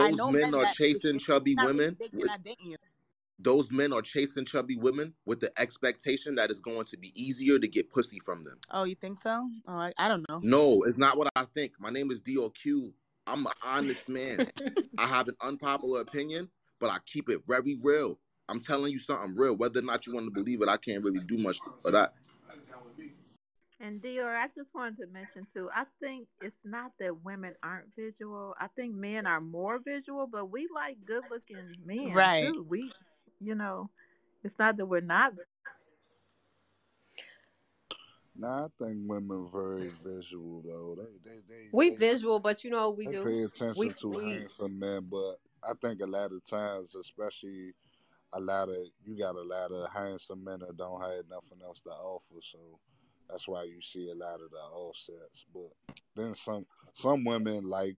I 0.00 0.10
those 0.12 0.18
know 0.18 0.30
men 0.30 0.50
men 0.52 0.54
are 0.54 0.72
chasing 0.72 1.18
chubby 1.18 1.56
women. 1.58 1.96
big, 1.98 2.12
they're 2.12 2.20
With, 2.20 2.28
not 2.28 2.44
dating 2.44 2.70
you. 2.70 2.76
Those 3.38 3.72
men 3.72 3.92
are 3.92 4.02
chasing 4.02 4.44
chubby 4.44 4.76
women 4.76 5.14
with 5.26 5.40
the 5.40 5.50
expectation 5.58 6.34
that 6.36 6.50
it's 6.50 6.60
going 6.60 6.84
to 6.86 6.96
be 6.96 7.12
easier 7.20 7.58
to 7.58 7.68
get 7.68 7.90
pussy 7.90 8.20
from 8.20 8.44
them. 8.44 8.58
Oh, 8.70 8.84
you 8.84 8.94
think 8.94 9.20
so? 9.20 9.48
Oh, 9.66 9.76
I, 9.76 9.92
I 9.98 10.08
don't 10.08 10.24
know. 10.28 10.40
No, 10.42 10.82
it's 10.86 10.98
not 10.98 11.18
what 11.18 11.28
I 11.34 11.44
think. 11.54 11.72
My 11.80 11.90
name 11.90 12.10
is 12.10 12.20
DOQ. 12.20 12.92
I'm 13.26 13.46
an 13.46 13.52
honest 13.64 14.08
man. 14.08 14.46
I 14.98 15.06
have 15.06 15.28
an 15.28 15.34
unpopular 15.42 16.00
opinion, 16.00 16.48
but 16.78 16.90
I 16.90 16.98
keep 17.06 17.28
it 17.28 17.40
very 17.46 17.76
real. 17.82 18.18
I'm 18.48 18.60
telling 18.60 18.92
you 18.92 18.98
something 18.98 19.34
real. 19.36 19.56
Whether 19.56 19.80
or 19.80 19.82
not 19.82 20.06
you 20.06 20.14
want 20.14 20.26
to 20.26 20.30
believe 20.30 20.62
it, 20.62 20.68
I 20.68 20.76
can't 20.76 21.02
really 21.02 21.20
do 21.20 21.38
much 21.38 21.58
for 21.80 21.90
that. 21.90 22.12
And 23.80 24.00
Dior, 24.00 24.34
I 24.34 24.46
just 24.56 24.68
wanted 24.74 24.98
to 24.98 25.06
mention 25.08 25.46
too. 25.52 25.68
I 25.74 25.84
think 26.00 26.26
it's 26.40 26.56
not 26.64 26.92
that 27.00 27.22
women 27.22 27.54
aren't 27.62 27.88
visual. 27.96 28.54
I 28.58 28.68
think 28.68 28.94
men 28.94 29.26
are 29.26 29.40
more 29.40 29.78
visual, 29.78 30.26
but 30.26 30.50
we 30.50 30.68
like 30.74 30.96
good-looking 31.04 31.74
men 31.84 32.14
Right. 32.14 32.44
too. 32.44 32.66
We, 32.68 32.92
you 33.40 33.54
know, 33.54 33.90
it's 34.42 34.58
not 34.58 34.76
that 34.76 34.86
we're 34.86 35.00
not. 35.00 35.32
Nah, 38.36 38.64
I 38.64 38.68
think 38.82 38.98
women 39.06 39.48
very 39.52 39.92
visual 40.04 40.62
though. 40.64 40.96
They 40.98 41.30
they 41.30 41.36
they 41.48 41.68
We 41.72 41.90
they, 41.90 41.96
visual, 41.96 42.40
but 42.40 42.64
you 42.64 42.70
know 42.70 42.88
what 42.88 42.98
we 42.98 43.06
they 43.06 43.12
do. 43.12 43.24
pay 43.24 43.42
attention 43.44 43.74
We 43.76 43.90
to 43.90 44.08
we 44.08 44.32
handsome 44.32 44.78
men, 44.78 45.06
but 45.08 45.36
I 45.62 45.72
think 45.80 46.00
a 46.00 46.06
lot 46.06 46.32
of 46.32 46.44
times, 46.44 46.94
especially 46.96 47.74
a 48.32 48.40
lot 48.40 48.68
of 48.68 48.76
you 49.04 49.16
got 49.16 49.36
a 49.36 49.42
lot 49.42 49.70
of 49.70 49.88
handsome 49.92 50.42
men 50.42 50.58
that 50.60 50.76
don't 50.76 51.00
have 51.00 51.24
nothing 51.30 51.58
else 51.64 51.80
to 51.82 51.90
offer, 51.90 52.34
so 52.42 52.58
that's 53.30 53.46
why 53.46 53.62
you 53.62 53.80
see 53.80 54.10
a 54.10 54.14
lot 54.14 54.40
of 54.40 54.50
the 54.50 54.56
offsets. 54.56 55.46
But 55.54 55.70
then 56.16 56.34
some 56.34 56.66
some 56.94 57.24
women 57.24 57.64
like 57.68 57.96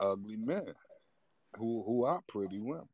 ugly 0.00 0.36
men 0.36 0.72
who 1.58 1.82
who 1.84 2.04
are 2.04 2.22
pretty 2.26 2.60
women. 2.60 2.88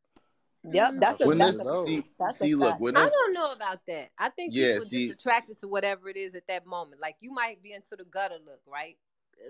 Yep, 0.65 0.95
Mm, 0.95 1.01
that's 1.01 1.19
That's 1.19 1.21
a 1.21 1.27
When 1.29 1.39
that's 1.39 1.61
a 1.61 1.75
see 1.75 2.05
that's 2.19 2.41
a 2.41 2.47
see 2.47 2.55
look 2.55 2.73
fact. 2.73 2.81
when 2.81 2.97
I 2.97 3.07
don't 3.09 3.33
know 3.35 3.53
about 3.53 3.81
that. 3.87 4.11
I 4.19 4.29
think 4.29 4.55
yeah 4.55 4.75
people 4.75 4.85
see 4.85 5.07
just 5.07 5.21
attracted 5.21 5.59
to 5.61 5.69
whatever 5.69 6.09
it 6.09 6.17
is 6.17 6.35
at 6.35 6.47
that 6.49 6.67
moment. 6.67 7.01
Like 7.01 7.17
you 7.21 7.33
might 7.33 7.63
be 7.63 7.73
into 7.73 7.97
the 7.97 8.05
gutter 8.05 8.39
look, 8.45 8.61
right? 8.67 8.97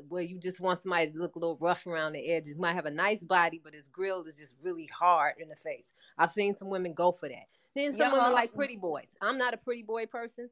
Where 0.08 0.22
you 0.22 0.38
just 0.38 0.60
want 0.60 0.78
somebody 0.78 1.10
to 1.10 1.18
look 1.18 1.34
a 1.34 1.38
little 1.38 1.58
rough 1.60 1.86
around 1.86 2.12
the 2.12 2.30
edges. 2.32 2.54
You 2.54 2.60
might 2.60 2.74
have 2.74 2.86
a 2.86 2.90
nice 2.92 3.24
body, 3.24 3.60
but 3.62 3.74
his 3.74 3.88
grill 3.88 4.22
is 4.24 4.36
just 4.36 4.54
really 4.62 4.86
hard 4.86 5.34
in 5.40 5.48
the 5.48 5.56
face. 5.56 5.92
I've 6.16 6.30
seen 6.30 6.54
some 6.56 6.70
women 6.70 6.94
go 6.94 7.10
for 7.10 7.28
that. 7.28 7.46
Then 7.74 7.90
some 7.92 7.98
Yeah, 8.00 8.12
women 8.12 8.26
uh, 8.26 8.32
like 8.32 8.54
pretty 8.54 8.76
boys. 8.76 9.08
I'm 9.20 9.36
not 9.38 9.52
a 9.54 9.56
pretty 9.56 9.82
boy 9.82 10.06
person. 10.06 10.48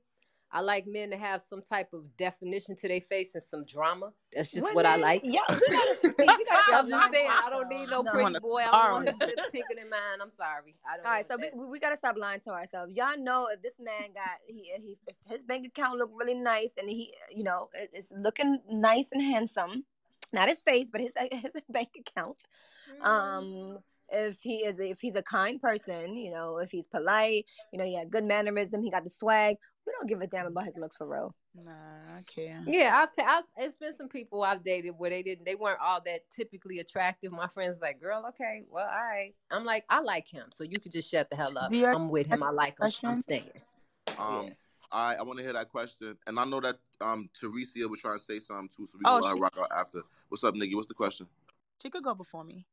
I 0.50 0.60
like 0.62 0.86
men 0.86 1.10
to 1.10 1.16
have 1.18 1.42
some 1.42 1.60
type 1.60 1.92
of 1.92 2.16
definition 2.16 2.74
to 2.76 2.88
their 2.88 3.02
face 3.02 3.34
and 3.34 3.44
some 3.44 3.64
drama. 3.66 4.12
That's 4.34 4.50
just 4.50 4.74
what 4.74 4.86
I 4.86 4.96
like. 4.96 5.20
yeah, 5.24 5.40
we 5.50 5.54
gotta 5.54 5.96
see, 6.00 6.08
we 6.16 6.24
gotta 6.26 6.74
I'm 6.74 6.88
just 6.88 6.92
lying 6.92 7.12
to 7.12 7.18
saying, 7.18 7.30
I 7.30 7.50
don't 7.50 7.68
need 7.68 7.90
no 7.90 8.00
No. 8.02 8.10
Pretty 8.12 8.22
want 8.32 8.40
boy. 8.40 8.62
I 8.66 8.70
don't 8.86 8.92
want 8.92 9.08
his 9.08 9.18
that. 9.18 9.28
lips 9.28 9.50
pinker 9.52 9.74
than 9.76 9.90
mine. 9.90 10.00
I'm 10.22 10.32
sorry. 10.32 10.76
I 10.90 10.96
don't 10.96 11.06
All 11.06 11.12
right, 11.12 11.28
so 11.28 11.36
we, 11.36 11.42
that. 11.42 11.56
we 11.56 11.66
we 11.66 11.78
gotta 11.78 11.98
stop 11.98 12.16
lying 12.16 12.40
to 12.40 12.50
ourselves. 12.50 12.96
Y'all 12.96 13.18
know 13.18 13.48
if 13.52 13.60
this 13.60 13.74
man 13.78 14.12
got 14.14 14.38
he 14.46 14.72
he 14.80 14.96
if 15.06 15.16
his 15.26 15.42
bank 15.42 15.66
account 15.66 15.98
look 15.98 16.10
really 16.14 16.34
nice 16.34 16.70
and 16.78 16.88
he 16.88 17.12
you 17.34 17.44
know 17.44 17.68
it- 17.74 17.90
it's 17.92 18.10
looking 18.16 18.58
nice 18.70 19.08
and 19.12 19.20
handsome, 19.22 19.84
not 20.32 20.48
his 20.48 20.62
face 20.62 20.88
but 20.90 21.02
his 21.02 21.12
his 21.30 21.52
bank 21.68 21.90
account. 21.98 22.42
Mhm. 23.02 23.04
Um, 23.06 23.78
if 24.10 24.40
he 24.42 24.58
is 24.58 24.78
if 24.78 25.00
he's 25.00 25.14
a 25.14 25.22
kind 25.22 25.60
person, 25.60 26.16
you 26.16 26.30
know, 26.30 26.58
if 26.58 26.70
he's 26.70 26.86
polite, 26.86 27.44
you 27.72 27.78
know, 27.78 27.84
he 27.84 27.94
had 27.94 28.10
good 28.10 28.24
mannerism, 28.24 28.82
he 28.82 28.90
got 28.90 29.04
the 29.04 29.10
swag. 29.10 29.56
We 29.86 29.92
don't 29.98 30.08
give 30.08 30.20
a 30.20 30.26
damn 30.26 30.46
about 30.46 30.64
his 30.64 30.76
looks 30.76 30.96
for 30.96 31.06
real. 31.06 31.34
Nah, 31.54 31.70
I 32.18 32.22
can't. 32.26 32.68
Yeah, 32.68 33.06
I've, 33.06 33.24
I've 33.26 33.44
it's 33.56 33.76
been 33.76 33.96
some 33.96 34.08
people 34.08 34.42
I've 34.42 34.62
dated 34.62 34.94
where 34.98 35.10
they 35.10 35.22
didn't 35.22 35.44
they 35.44 35.54
weren't 35.54 35.80
all 35.82 36.00
that 36.04 36.20
typically 36.34 36.78
attractive. 36.78 37.32
My 37.32 37.48
friends 37.48 37.80
like, 37.80 38.00
girl, 38.00 38.24
okay, 38.28 38.64
well, 38.70 38.86
all 38.86 38.96
right. 38.96 39.34
I'm 39.50 39.64
like, 39.64 39.84
I 39.88 40.00
like 40.00 40.28
him, 40.28 40.48
so 40.52 40.64
you 40.64 40.78
could 40.78 40.92
just 40.92 41.10
shut 41.10 41.30
the 41.30 41.36
hell 41.36 41.56
up. 41.58 41.70
Dior, 41.70 41.94
I'm 41.94 42.08
with 42.10 42.26
him. 42.26 42.42
I 42.42 42.50
like 42.50 42.78
him. 42.78 42.90
I'm 43.04 43.22
staying. 43.22 43.50
um 44.18 44.44
Yeah. 44.44 44.50
I 44.90 45.16
I 45.16 45.22
want 45.22 45.38
to 45.38 45.44
hear 45.44 45.52
that 45.52 45.68
question, 45.68 46.16
and 46.26 46.38
I 46.38 46.44
know 46.44 46.60
that 46.60 46.76
um 47.00 47.28
Teresa 47.38 47.86
was 47.88 48.00
trying 48.00 48.18
to 48.18 48.20
say 48.24 48.38
something 48.38 48.68
too, 48.68 48.86
so 48.86 48.98
we 48.98 49.04
Oh, 49.06 49.20
gonna 49.20 49.34
she 49.34 49.40
rock 49.40 49.56
out 49.60 49.68
after. 49.76 50.02
What's 50.28 50.44
up, 50.44 50.54
nigga? 50.54 50.74
What's 50.74 50.88
the 50.88 50.94
question? 50.94 51.26
she 51.82 51.90
could 51.90 52.02
go 52.02 52.14
before 52.14 52.44
me. 52.44 52.66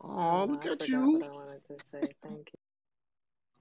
Oh, 0.00 0.42
Oh, 0.42 0.44
look 0.44 0.66
I 0.66 0.72
at 0.72 0.88
you. 0.88 1.18
what 1.18 1.30
I 1.30 1.32
wanted 1.32 1.64
to 1.66 1.78
say. 1.78 2.02
Thank 2.22 2.50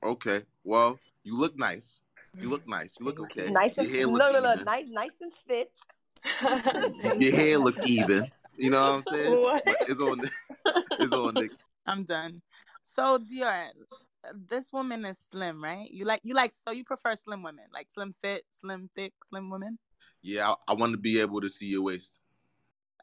Okay, 0.04 0.41
well, 0.63 1.00
you 1.24 1.38
look 1.39 1.58
nice. 1.58 2.02
You 2.39 2.50
look 2.50 2.67
nice. 2.67 2.98
You 3.00 3.06
you. 3.06 3.12
look 3.12 3.19
okay. 3.22 3.50
Nice 3.52 3.78
Your 3.78 3.86
and 3.86 3.96
hair 3.96 4.08
look, 4.08 4.13
looks 4.19 4.34
look, 4.34 4.43
look, 4.43 4.65
nice, 4.65 4.86
nice 4.89 5.12
and 5.22 5.34
fit. 5.48 5.72
Your 7.22 7.36
hair 7.36 7.58
looks 7.58 7.82
even. 7.86 8.30
You 8.58 8.69
know 8.72 8.82
what 8.82 8.96
I'm 8.96 9.02
saying? 9.04 9.41
What? 9.41 9.63
But 9.65 9.78
it's 9.88 10.00
on. 10.02 10.22
It's 11.00 11.13
on 11.13 11.34
Nikki. 11.36 11.56
I'm 11.88 12.04
done. 12.04 12.41
So 12.84 13.17
Dior, 13.17 13.67
this 14.48 14.72
woman 14.72 15.04
is 15.06 15.28
slim, 15.32 15.62
right? 15.63 15.89
You 15.89 16.06
like 16.06 16.22
you 16.24 16.34
like 16.34 16.54
so 16.54 16.72
you 16.72 16.84
prefer 16.84 17.15
slim 17.15 17.41
women, 17.43 17.65
like 17.74 17.88
slim 17.89 18.13
fit, 18.22 18.43
slim 18.52 18.89
thick, 18.96 19.13
slim 19.28 19.50
women. 19.50 19.80
Yeah, 20.22 20.52
I, 20.52 20.72
I 20.72 20.74
want 20.76 20.91
to 20.93 20.98
be 20.98 21.19
able 21.19 21.41
to 21.41 21.50
see 21.50 21.65
your 21.65 21.82
waist. 21.82 22.19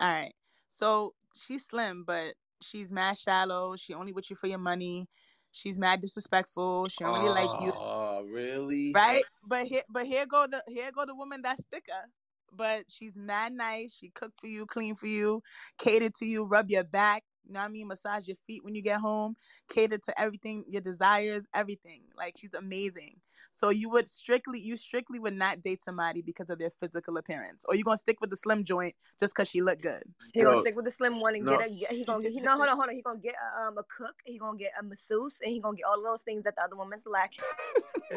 All 0.01 0.09
right. 0.09 0.33
So 0.69 1.15
she's 1.35 1.67
slim, 1.67 2.05
but 2.07 2.35
she's 2.61 2.93
mad 2.93 3.19
shallow. 3.19 3.77
She 3.77 3.95
only 3.95 4.13
with 4.13 4.31
you 4.31 4.37
for 4.37 4.47
your 4.47 4.59
money. 4.59 5.09
She's 5.53 5.79
mad 5.79 6.01
disrespectful. 6.01 6.87
She 6.89 7.03
don't 7.05 7.19
really 7.19 7.31
like 7.31 7.61
you, 7.63 7.73
Oh, 7.75 8.25
really? 8.31 8.93
right? 8.95 9.23
But 9.45 9.67
here, 9.67 9.83
but 9.89 10.07
here 10.07 10.25
go 10.27 10.47
the 10.49 10.63
here 10.69 10.91
go 10.95 11.05
the 11.05 11.15
woman 11.15 11.43
that's 11.43 11.65
thicker. 11.73 12.05
But 12.53 12.85
she's 12.89 13.17
mad 13.17 13.53
nice. 13.53 13.95
She 13.95 14.11
cook 14.11 14.33
for 14.41 14.47
you, 14.49 14.67
clean 14.67 14.95
for 14.97 15.07
you, 15.07 15.43
cater 15.79 16.11
to 16.19 16.27
you, 16.27 16.45
rub 16.45 16.71
your 16.71 16.85
back. 16.85 17.23
You 17.47 17.55
know 17.55 17.61
what 17.61 17.67
I 17.67 17.71
mean? 17.71 17.89
Massage 17.89 18.29
your 18.29 18.37
feet 18.47 18.65
when 18.65 18.75
you 18.75 18.83
get 18.83 19.01
home. 19.01 19.37
Cater 19.69 19.99
to 19.99 20.21
everything, 20.21 20.65
your 20.69 20.83
desires, 20.83 21.47
everything. 21.55 22.03
Like 22.17 22.35
she's 22.37 22.55
amazing. 22.55 23.17
So 23.51 23.71
you 23.71 23.91
would 23.91 24.09
strictly, 24.09 24.61
you 24.61 24.77
strictly 24.77 25.19
would 25.19 25.37
not 25.37 25.61
date 25.63 25.83
somebody 25.83 26.23
because 26.23 26.51
of 26.51 26.59
their 26.59 26.71
physical 26.81 27.17
appearance, 27.17 27.65
or 27.69 27.75
you 27.75 27.85
gonna 27.85 27.97
stick 27.99 28.21
with 28.21 28.31
the 28.31 28.37
slim 28.37 28.65
joint 28.65 28.95
just 29.19 29.35
cause 29.35 29.49
she 29.49 29.61
look 29.61 29.81
good. 29.83 30.03
He 30.33 30.43
gonna 30.43 30.61
stick 30.61 30.77
with 30.77 30.85
the 30.85 30.91
slim 30.91 31.21
one 31.21 31.35
and 31.35 31.45
no. 31.45 31.59
get 31.59 31.69
a. 31.69 31.95
He 31.95 32.05
gonna 32.05 32.23
get. 32.23 32.33
He, 32.33 32.41
no, 32.41 32.57
hold 32.57 32.69
on, 32.69 32.77
hold 32.77 32.89
on. 32.89 32.95
He 32.95 33.03
gonna 33.03 33.19
get 33.19 33.35
a, 33.35 33.67
um 33.67 33.79
a 33.79 33.83
cook. 33.85 34.15
He 34.25 34.39
gonna 34.39 34.57
get 34.57 34.73
a 34.79 34.85
masseuse, 34.85 35.39
and 35.43 35.53
he 35.53 35.61
gonna 35.61 35.77
get 35.77 35.87
all 35.87 36.03
those 36.03 36.21
things 36.23 36.45
that 36.45 36.55
the 36.57 36.63
other 36.63 36.77
woman's 36.77 37.03
lacking. 37.07 37.45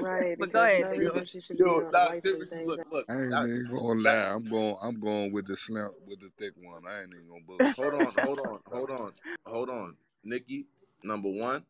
Right, 0.01 0.35
But 0.39 0.51
go 0.51 0.63
because 0.63 0.79
ahead. 0.79 0.81
no 0.81 0.89
Yo, 0.91 0.97
reason 0.97 1.25
she 1.25 1.41
should 1.41 1.57
be 1.57 1.63
yo, 1.63 1.89
nah, 1.91 2.11
seriously, 2.11 2.65
look, 2.65 2.79
look. 2.91 3.05
I 3.09 3.13
ain't 3.13 3.31
That, 3.31 3.45
even 3.45 3.75
gonna 3.75 4.01
that, 4.03 4.27
lie. 4.27 4.35
I'm 4.35 4.49
going. 4.49 4.75
I'm 4.83 4.99
going 4.99 5.31
with 5.31 5.47
the 5.47 5.55
slim, 5.55 5.89
with 6.07 6.19
the 6.19 6.31
thick 6.37 6.53
one. 6.61 6.83
I 6.87 7.01
ain't 7.01 7.13
even 7.13 7.27
gonna 7.27 7.41
bullshit. 7.45 7.75
hold 7.75 7.93
on, 7.93 8.13
hold 8.13 8.39
on, 8.39 8.59
hold 8.71 8.89
on, 8.91 9.11
hold 9.45 9.69
on. 9.69 9.95
Nikki, 10.23 10.67
number 11.03 11.29
one, 11.29 11.65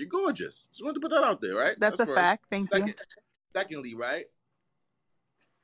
you're 0.00 0.08
gorgeous. 0.08 0.68
Just 0.72 0.82
wanted 0.82 0.94
to 0.94 1.00
put 1.00 1.10
that 1.10 1.22
out 1.22 1.40
there, 1.40 1.54
right? 1.54 1.76
That's 1.78 1.98
That's 1.98 2.00
a 2.00 2.06
first. 2.06 2.18
fact. 2.18 2.46
Thank 2.50 2.74
you. 2.74 2.94
Secondly, 3.54 3.94
right? 3.94 4.24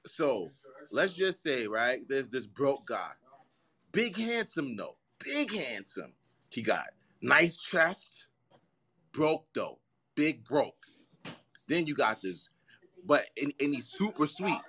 So 0.06 0.50
let's 0.92 1.14
just 1.14 1.42
say, 1.42 1.66
right, 1.66 2.00
there's 2.08 2.28
this 2.28 2.46
broke 2.46 2.86
guy. 2.86 3.10
Big 3.92 4.16
handsome, 4.16 4.76
no. 4.76 4.96
Big 5.24 5.54
handsome. 5.54 6.12
He 6.50 6.62
got 6.62 6.84
nice 7.22 7.58
chest, 7.58 8.26
broke 9.12 9.46
though, 9.54 9.78
big 10.14 10.44
broke. 10.44 10.76
Then 11.66 11.86
you 11.86 11.94
got 11.94 12.20
this, 12.22 12.50
but 13.04 13.24
and, 13.40 13.52
and 13.60 13.74
he's 13.74 13.88
super 13.88 14.26
sweet, 14.26 14.60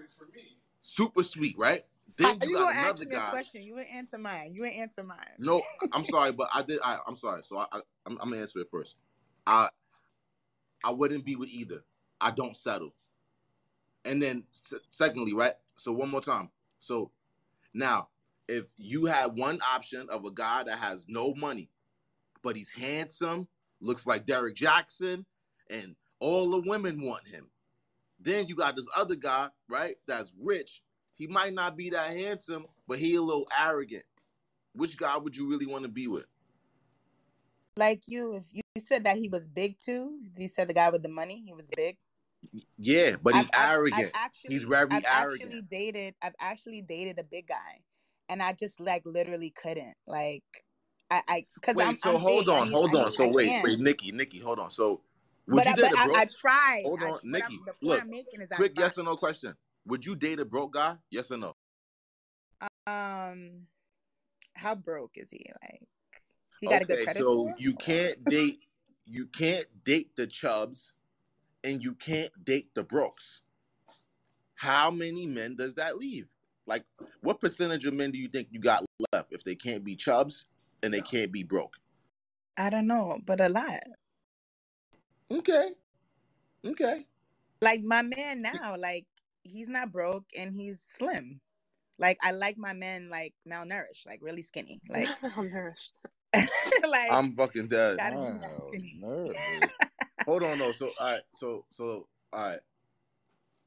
super 0.82 1.24
sweet, 1.24 1.56
right? 1.58 1.84
Then 2.18 2.40
you, 2.44 2.50
you 2.50 2.56
got 2.56 2.76
another 2.76 3.06
guy. 3.06 3.30
Question. 3.30 3.64
You 3.64 3.76
didn't 3.76 3.94
answer 3.94 4.18
mine. 4.18 4.54
You 4.54 4.64
didn't 4.64 4.80
answer 4.80 5.04
mine. 5.04 5.18
No, 5.38 5.62
I'm 5.94 6.06
sorry, 6.06 6.32
but 6.32 6.48
I 6.54 6.64
did. 6.64 6.80
I, 6.84 6.98
I'm 7.06 7.16
sorry. 7.16 7.44
So 7.44 7.58
I, 7.58 7.66
I 7.72 7.80
I'm, 8.06 8.18
I'm 8.22 8.30
gonna 8.30 8.42
answer 8.42 8.60
it 8.60 8.70
first. 8.72 8.96
I 9.48 9.70
I 10.84 10.92
wouldn't 10.92 11.26
be 11.26 11.36
with 11.36 11.50
either. 11.50 11.80
I 12.22 12.32
don't 12.32 12.56
settle. 12.56 12.94
And 14.06 14.22
then 14.22 14.44
secondly, 14.90 15.34
right? 15.34 15.54
So 15.76 15.92
one 15.92 16.10
more 16.10 16.22
time. 16.22 16.50
So 16.78 17.12
now, 17.74 18.10
if 18.48 18.66
you 18.78 19.06
had 19.06 19.38
one 19.38 19.60
option 19.74 20.08
of 20.10 20.26
a 20.26 20.32
guy 20.32 20.64
that 20.64 20.78
has 20.78 21.06
no 21.10 21.34
money, 21.36 21.70
but 22.44 22.56
he's 22.56 22.72
handsome, 22.72 23.48
looks 23.82 24.06
like 24.08 24.26
Derek 24.26 24.56
Jackson, 24.56 25.26
and 25.70 25.96
all 26.20 26.52
the 26.52 26.64
women 26.70 27.02
want 27.02 27.26
him. 27.28 27.48
Then 28.20 28.48
you 28.48 28.56
got 28.56 28.76
this 28.76 28.88
other 28.96 29.16
guy, 29.16 29.50
right? 29.70 29.96
That's 30.08 30.36
rich. 30.42 30.82
He 31.14 31.28
might 31.28 31.54
not 31.54 31.76
be 31.76 31.90
that 31.90 32.18
handsome, 32.18 32.66
but 32.88 33.00
he 33.00 33.16
a 33.16 33.22
little 33.22 33.48
arrogant. 33.62 34.04
Which 34.74 34.98
guy 34.98 35.18
would 35.18 35.36
you 35.36 35.50
really 35.50 35.66
want 35.66 35.84
to 35.84 35.90
be 35.90 36.08
with? 36.08 36.26
Like 37.78 38.02
you, 38.08 38.34
if 38.34 38.46
you 38.52 38.62
said 38.80 39.04
that 39.04 39.18
he 39.18 39.30
was 39.30 39.48
big 39.48 39.78
too, 39.78 40.18
you 40.36 40.48
said 40.48 40.68
the 40.68 40.74
guy 40.74 40.90
with 40.90 41.04
the 41.04 41.10
money, 41.10 41.44
he 41.46 41.54
was 41.54 41.68
big. 41.76 41.98
Yeah, 42.78 43.18
but 43.22 43.36
he's 43.36 43.50
I've, 43.54 43.72
arrogant. 43.72 44.06
I've 44.06 44.12
actually, 44.16 44.54
he's 44.54 44.64
very 44.64 44.88
I've 44.92 45.06
arrogant. 45.06 45.44
Actually 45.44 45.62
dated. 45.62 46.16
I've 46.22 46.36
actually 46.40 46.82
dated 46.82 47.20
a 47.20 47.24
big 47.24 47.48
guy, 47.48 47.82
and 48.30 48.42
I 48.42 48.54
just 48.54 48.80
like 48.80 49.04
literally 49.06 49.52
couldn't 49.52 49.96
like. 50.08 50.44
I, 51.10 51.22
I 51.28 51.46
because 51.56 51.76
wait. 51.76 51.88
I'm, 51.88 51.96
so 51.98 52.16
I'm 52.16 52.22
hold 52.22 52.46
big. 52.46 52.54
on, 52.54 52.72
hold 52.72 52.96
on. 52.96 53.12
so 53.12 53.26
I 53.26 53.32
wait, 53.32 53.50
can. 53.50 53.64
wait, 53.64 53.80
Nikki, 53.80 54.12
Nikki, 54.12 54.40
hold 54.40 54.60
on. 54.60 54.70
So 54.70 55.02
would 55.48 55.64
but 55.64 55.66
you 55.66 55.72
I, 55.72 55.76
date 55.76 55.92
a 55.94 56.04
broke? 56.04 56.18
I, 56.18 56.22
I 56.22 56.26
tried. 56.26 56.82
Hold 56.84 57.04
on, 57.04 57.20
Nikki. 57.24 57.60
look, 57.82 58.04
quick 58.56 58.74
yes 58.78 58.98
or 58.98 59.04
no 59.04 59.16
question. 59.16 59.54
Would 59.86 60.06
you 60.06 60.16
date 60.16 60.40
a 60.40 60.46
broke 60.46 60.74
guy? 60.74 60.96
Yes 61.10 61.32
or 61.32 61.38
no? 61.38 61.56
Um, 62.88 63.68
how 64.54 64.76
broke 64.76 65.12
is 65.16 65.32
he? 65.32 65.46
Like, 65.62 65.84
he 66.62 66.68
got 66.68 66.82
okay, 66.82 66.94
a 66.94 66.98
good 66.98 67.04
credit 67.06 67.20
so 67.20 67.34
score? 67.34 67.56
you 67.58 67.74
can't 67.76 68.24
date. 68.26 68.60
You 69.06 69.26
can't 69.28 69.68
date 69.84 70.16
the 70.16 70.28
chubs 70.28 70.94
and 71.64 71.84
you 71.84 71.94
can't 71.94 72.32
date 72.46 72.70
the 72.74 72.84
Brooks, 72.84 73.42
how 74.56 74.90
many 74.90 75.26
men 75.26 75.56
does 75.56 75.76
that 75.76 75.98
leave? 75.98 76.28
Like, 76.66 76.84
what 77.22 77.40
percentage 77.40 77.86
of 77.86 77.94
men 77.94 78.12
do 78.12 78.18
you 78.18 78.28
think 78.28 78.48
you 78.52 78.60
got 78.60 78.86
left 79.12 79.32
if 79.32 79.44
they 79.44 79.56
can't 79.56 79.84
be 79.84 79.96
chubs 79.96 80.46
and 80.84 80.94
they 80.94 81.02
can't 81.02 81.32
be 81.32 81.44
broke? 81.44 81.78
I 82.58 82.70
don't 82.70 82.88
know, 82.88 83.20
but 83.26 83.40
a 83.40 83.50
lot. 83.50 83.82
Okay. 85.30 85.70
Okay. 86.66 87.06
Like 87.62 87.82
my 87.82 88.02
man 88.02 88.42
now, 88.42 88.76
like 88.78 89.06
he's 89.44 89.70
not 89.70 89.92
broke 89.92 90.26
and 90.38 90.54
he's 90.54 90.82
slim. 90.82 91.40
Like 92.00 92.18
I 92.22 92.32
like 92.32 92.58
my 92.58 92.74
men 92.74 93.10
like 93.10 93.34
malnourished, 93.48 94.06
like 94.06 94.20
really 94.22 94.42
skinny. 94.42 94.80
Like 94.90 95.10
malnourished. 95.24 95.92
like 96.88 97.12
I'm 97.12 97.34
fucking 97.34 97.68
dead. 97.68 97.98
Hold 100.26 100.44
on, 100.44 100.60
though. 100.60 100.72
So, 100.72 100.92
all 101.00 101.12
right. 101.12 101.22
So, 101.32 101.66
so, 101.70 102.08
all 102.34 102.50
right. 102.50 102.60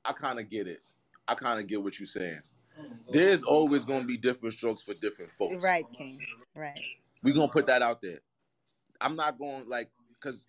I 0.04 0.12
kind 0.12 0.38
of 0.38 0.48
get 0.50 0.66
it. 0.66 0.80
I 1.26 1.34
kind 1.34 1.60
of 1.60 1.66
get 1.66 1.82
what 1.82 1.98
you're 1.98 2.06
saying. 2.06 2.40
There's 3.12 3.42
always 3.42 3.84
going 3.84 4.02
to 4.02 4.06
be 4.06 4.16
different 4.16 4.54
strokes 4.54 4.82
for 4.82 4.94
different 4.94 5.30
folks. 5.32 5.62
Right, 5.62 5.84
King. 5.96 6.18
Right. 6.54 6.78
We're 7.22 7.34
going 7.34 7.48
to 7.48 7.52
put 7.52 7.66
that 7.66 7.82
out 7.82 8.00
there. 8.00 8.18
I'm 9.00 9.16
not 9.16 9.38
going 9.38 9.68
like, 9.68 9.90
because 10.14 10.46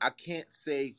I 0.00 0.10
can't 0.10 0.50
say 0.50 0.94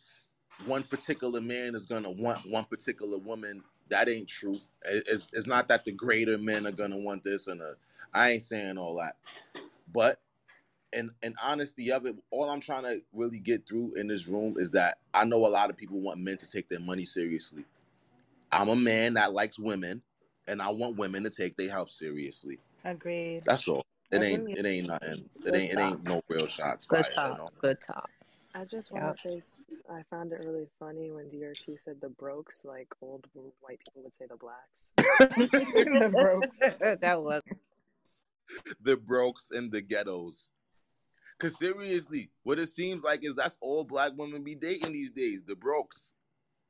one 0.65 0.83
particular 0.83 1.41
man 1.41 1.75
is 1.75 1.85
going 1.85 2.03
to 2.03 2.09
want 2.09 2.49
one 2.49 2.65
particular 2.65 3.17
woman. 3.17 3.63
That 3.89 4.09
ain't 4.09 4.27
true. 4.27 4.57
It's, 4.85 5.27
it's 5.33 5.47
not 5.47 5.67
that 5.69 5.85
the 5.85 5.91
greater 5.91 6.37
men 6.37 6.67
are 6.67 6.71
going 6.71 6.91
to 6.91 6.97
want 6.97 7.23
this 7.23 7.47
and 7.47 7.61
a, 7.61 7.75
I 8.13 8.31
ain't 8.31 8.41
saying 8.41 8.77
all 8.77 8.95
that. 8.97 9.15
But 9.91 10.19
and 10.93 11.11
and 11.21 11.35
honesty 11.43 11.91
of 11.91 12.05
it, 12.05 12.15
all 12.31 12.49
I'm 12.49 12.61
trying 12.61 12.83
to 12.83 13.01
really 13.13 13.39
get 13.39 13.67
through 13.67 13.93
in 13.95 14.07
this 14.07 14.27
room 14.27 14.55
is 14.57 14.71
that 14.71 14.97
I 15.13 15.25
know 15.25 15.45
a 15.45 15.47
lot 15.47 15.69
of 15.69 15.77
people 15.77 15.99
want 15.99 16.19
men 16.19 16.37
to 16.37 16.49
take 16.49 16.69
their 16.69 16.79
money 16.79 17.05
seriously. 17.05 17.65
I'm 18.51 18.69
a 18.69 18.75
man 18.75 19.15
that 19.15 19.33
likes 19.33 19.59
women, 19.59 20.01
and 20.47 20.61
I 20.61 20.69
want 20.69 20.97
women 20.97 21.23
to 21.23 21.29
take 21.29 21.55
their 21.57 21.69
health 21.69 21.89
seriously. 21.89 22.59
Agreed. 22.85 23.41
That's 23.45 23.67
all. 23.67 23.85
It 24.11 24.23
ain't. 24.23 24.57
It 24.57 24.65
ain't 24.65 24.87
nothing. 24.87 25.29
It 25.45 25.55
ain't. 25.55 25.73
It 25.73 25.79
ain't 25.79 26.03
no 26.03 26.21
real 26.29 26.47
shots 26.47 26.85
Good 26.85 27.05
talk. 27.13 27.37
No. 27.37 27.49
Good 27.59 27.81
talk. 27.81 28.09
I 28.55 28.63
just 28.63 28.91
want 28.91 29.17
to 29.19 29.41
say 29.41 29.55
I 29.91 30.03
found 30.09 30.31
it 30.31 30.41
really 30.45 30.67
funny 30.79 31.11
when 31.11 31.25
DRT 31.25 31.79
said 31.79 32.01
the 32.01 32.09
brokes, 32.09 32.65
like 32.65 32.87
old 33.01 33.25
white 33.61 33.79
people 33.79 34.03
would 34.03 34.15
say 34.15 34.25
the 34.27 34.37
blacks. 34.37 34.93
the 34.97 36.09
brokes. 36.11 36.57
that 36.57 37.21
was 37.21 37.43
the 38.81 38.97
brokes 38.97 39.51
and 39.51 39.71
the 39.71 39.81
ghettos. 39.81 40.49
Cause 41.39 41.59
seriously, 41.59 42.29
what 42.43 42.57
it 42.57 42.67
seems 42.67 43.03
like 43.03 43.23
is 43.23 43.35
that's 43.35 43.57
all 43.61 43.83
black 43.83 44.11
women 44.15 44.43
be 44.43 44.55
dating 44.55 44.93
these 44.93 45.11
days, 45.11 45.43
the 45.43 45.55
brokes 45.55 46.13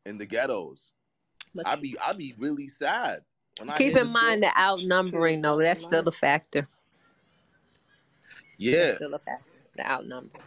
and 0.06 0.20
the 0.20 0.26
ghettos. 0.26 0.92
I 1.66 1.76
be 1.78 1.96
I 2.06 2.14
be 2.14 2.34
really 2.38 2.68
sad. 2.68 3.22
When 3.60 3.70
keep 3.78 3.96
in 3.96 4.12
mind 4.12 4.44
the 4.44 4.52
outnumbering 4.60 5.42
though, 5.42 5.58
that's 5.58 5.82
still 5.82 6.08
a 6.08 6.12
factor. 6.12 6.68
Yeah. 8.58 8.76
That's 8.76 8.96
still 8.98 9.14
a 9.14 9.20
factor. 9.20 9.44
The 9.78 9.90
outnumber. 9.90 10.40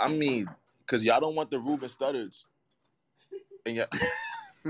I 0.00 0.08
mean, 0.08 0.48
cause 0.86 1.04
y'all 1.04 1.20
don't 1.20 1.34
want 1.34 1.50
the 1.50 1.58
Ruben 1.58 1.88
Studdards. 1.88 2.44
And 3.66 3.76
yeah. 3.76 3.84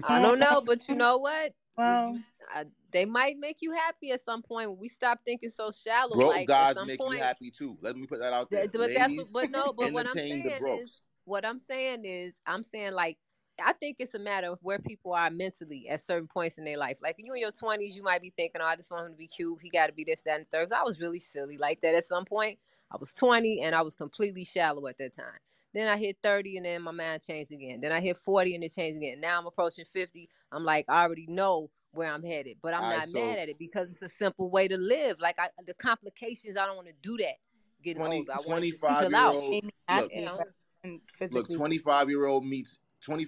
I 0.05 0.21
don't 0.21 0.39
know, 0.39 0.61
but 0.67 0.89
you 0.89 0.97
know 0.97 1.19
what? 1.19 1.53
Well, 1.77 2.19
I, 2.53 2.65
they 2.97 3.05
might 3.05 3.37
make 3.39 3.59
you 3.61 3.73
happy 3.73 4.11
at 4.13 4.25
some 4.25 4.43
point. 4.43 4.71
When 4.71 4.79
we 4.79 4.89
stop 4.89 5.21
thinking 5.25 5.51
so 5.51 5.71
shallow. 5.71 6.17
Broke 6.17 6.31
like, 6.31 6.49
guys 6.49 6.77
make 6.87 6.99
point, 6.99 7.19
you 7.19 7.25
happy 7.25 7.51
too. 7.51 7.77
Let 7.81 7.97
me 7.97 8.07
put 8.07 8.21
that 8.21 8.33
out 8.33 8.51
there. 8.51 8.67
But 8.69 8.81
Ladies, 8.81 8.97
that's 8.97 9.17
what, 9.17 9.33
but 9.33 9.51
no, 9.51 9.73
but 9.73 9.93
what 9.93 10.09
I'm 10.09 10.15
saying 10.15 10.51
is, 10.81 11.03
what 11.25 11.45
I'm 11.45 11.59
saying 11.59 12.05
is, 12.05 12.35
I'm 12.47 12.63
saying 12.63 12.93
like 12.93 13.19
I 13.65 13.73
think 13.73 13.97
it's 14.01 14.15
a 14.15 14.19
matter 14.19 14.49
of 14.49 14.59
where 14.63 14.79
people 14.79 15.13
are 15.13 15.31
mentally 15.31 15.89
at 15.89 16.03
certain 16.03 16.29
points 16.29 16.59
in 16.59 16.65
their 16.65 16.77
life. 16.77 16.97
Like 17.03 17.17
you 17.19 17.33
in 17.33 17.41
your 17.41 17.51
twenties, 17.53 17.97
you 17.97 18.03
might 18.03 18.23
be 18.23 18.31
thinking, 18.31 18.61
"Oh, 18.61 18.67
I 18.67 18.77
just 18.77 18.91
want 18.91 19.07
him 19.07 19.13
to 19.13 19.19
be 19.19 19.27
cute. 19.27 19.59
He 19.63 19.71
got 19.71 19.87
to 19.87 19.93
be 19.93 20.05
this, 20.05 20.23
that, 20.23 20.39
and 20.39 20.51
third. 20.51 20.73
I 20.73 20.83
was 20.83 21.01
really 21.01 21.19
silly 21.19 21.57
like 21.59 21.81
that 21.83 21.95
at 21.95 22.05
some 22.05 22.25
point. 22.25 22.59
I 22.91 22.97
was 22.99 23.13
20 23.15 23.63
and 23.63 23.75
I 23.75 23.83
was 23.83 23.97
completely 23.97 24.45
shallow 24.45 24.87
at 24.87 24.99
that 24.99 25.17
time. 25.17 25.41
Then 25.75 25.89
I 25.89 25.97
hit 25.97 26.17
30 26.23 26.59
and 26.59 26.67
then 26.67 26.83
my 26.83 26.93
mind 26.93 27.23
changed 27.23 27.53
again. 27.53 27.81
Then 27.81 27.93
I 27.93 28.01
hit 28.01 28.17
40 28.17 28.55
and 28.55 28.65
it 28.65 28.73
changed 28.73 28.97
again. 28.97 29.21
Now 29.21 29.39
I'm 29.39 29.47
approaching 29.47 29.85
50. 29.85 30.29
I'm 30.53 30.65
like, 30.65 30.87
I 30.89 31.03
already 31.03 31.27
know 31.27 31.71
where 31.93 32.13
I'm 32.13 32.23
headed, 32.23 32.59
but 32.63 32.75
I'm 32.75 32.83
All 32.83 32.91
not 32.91 32.99
right, 32.99 33.09
so 33.09 33.19
mad 33.19 33.39
at 33.39 33.49
it 33.49 33.59
because 33.59 33.91
it's 33.91 34.03
a 34.03 34.09
simple 34.09 34.51
way 34.51 34.69
to 34.69 34.77
live. 34.77 35.19
Like 35.21 35.39
I, 35.39 35.49
the 35.67 35.75
complications, 35.75 36.57
I 36.57 36.67
don't 36.67 36.77
want 36.77 36.89
to 36.89 36.95
do 37.03 37.17
that. 37.19 37.37
Getting 37.83 38.01
20, 38.01 38.17
older, 38.19 38.33
I 38.33 38.43
25 38.43 39.11
year 39.11 39.27
old. 39.27 39.65
Look, 39.95 40.13
you 40.13 40.25
know? 40.25 40.41
look, 41.31 41.51
25 41.51 42.11
year 42.11 42.27
old 42.27 42.45
meets 42.45 42.79
25 43.03 43.21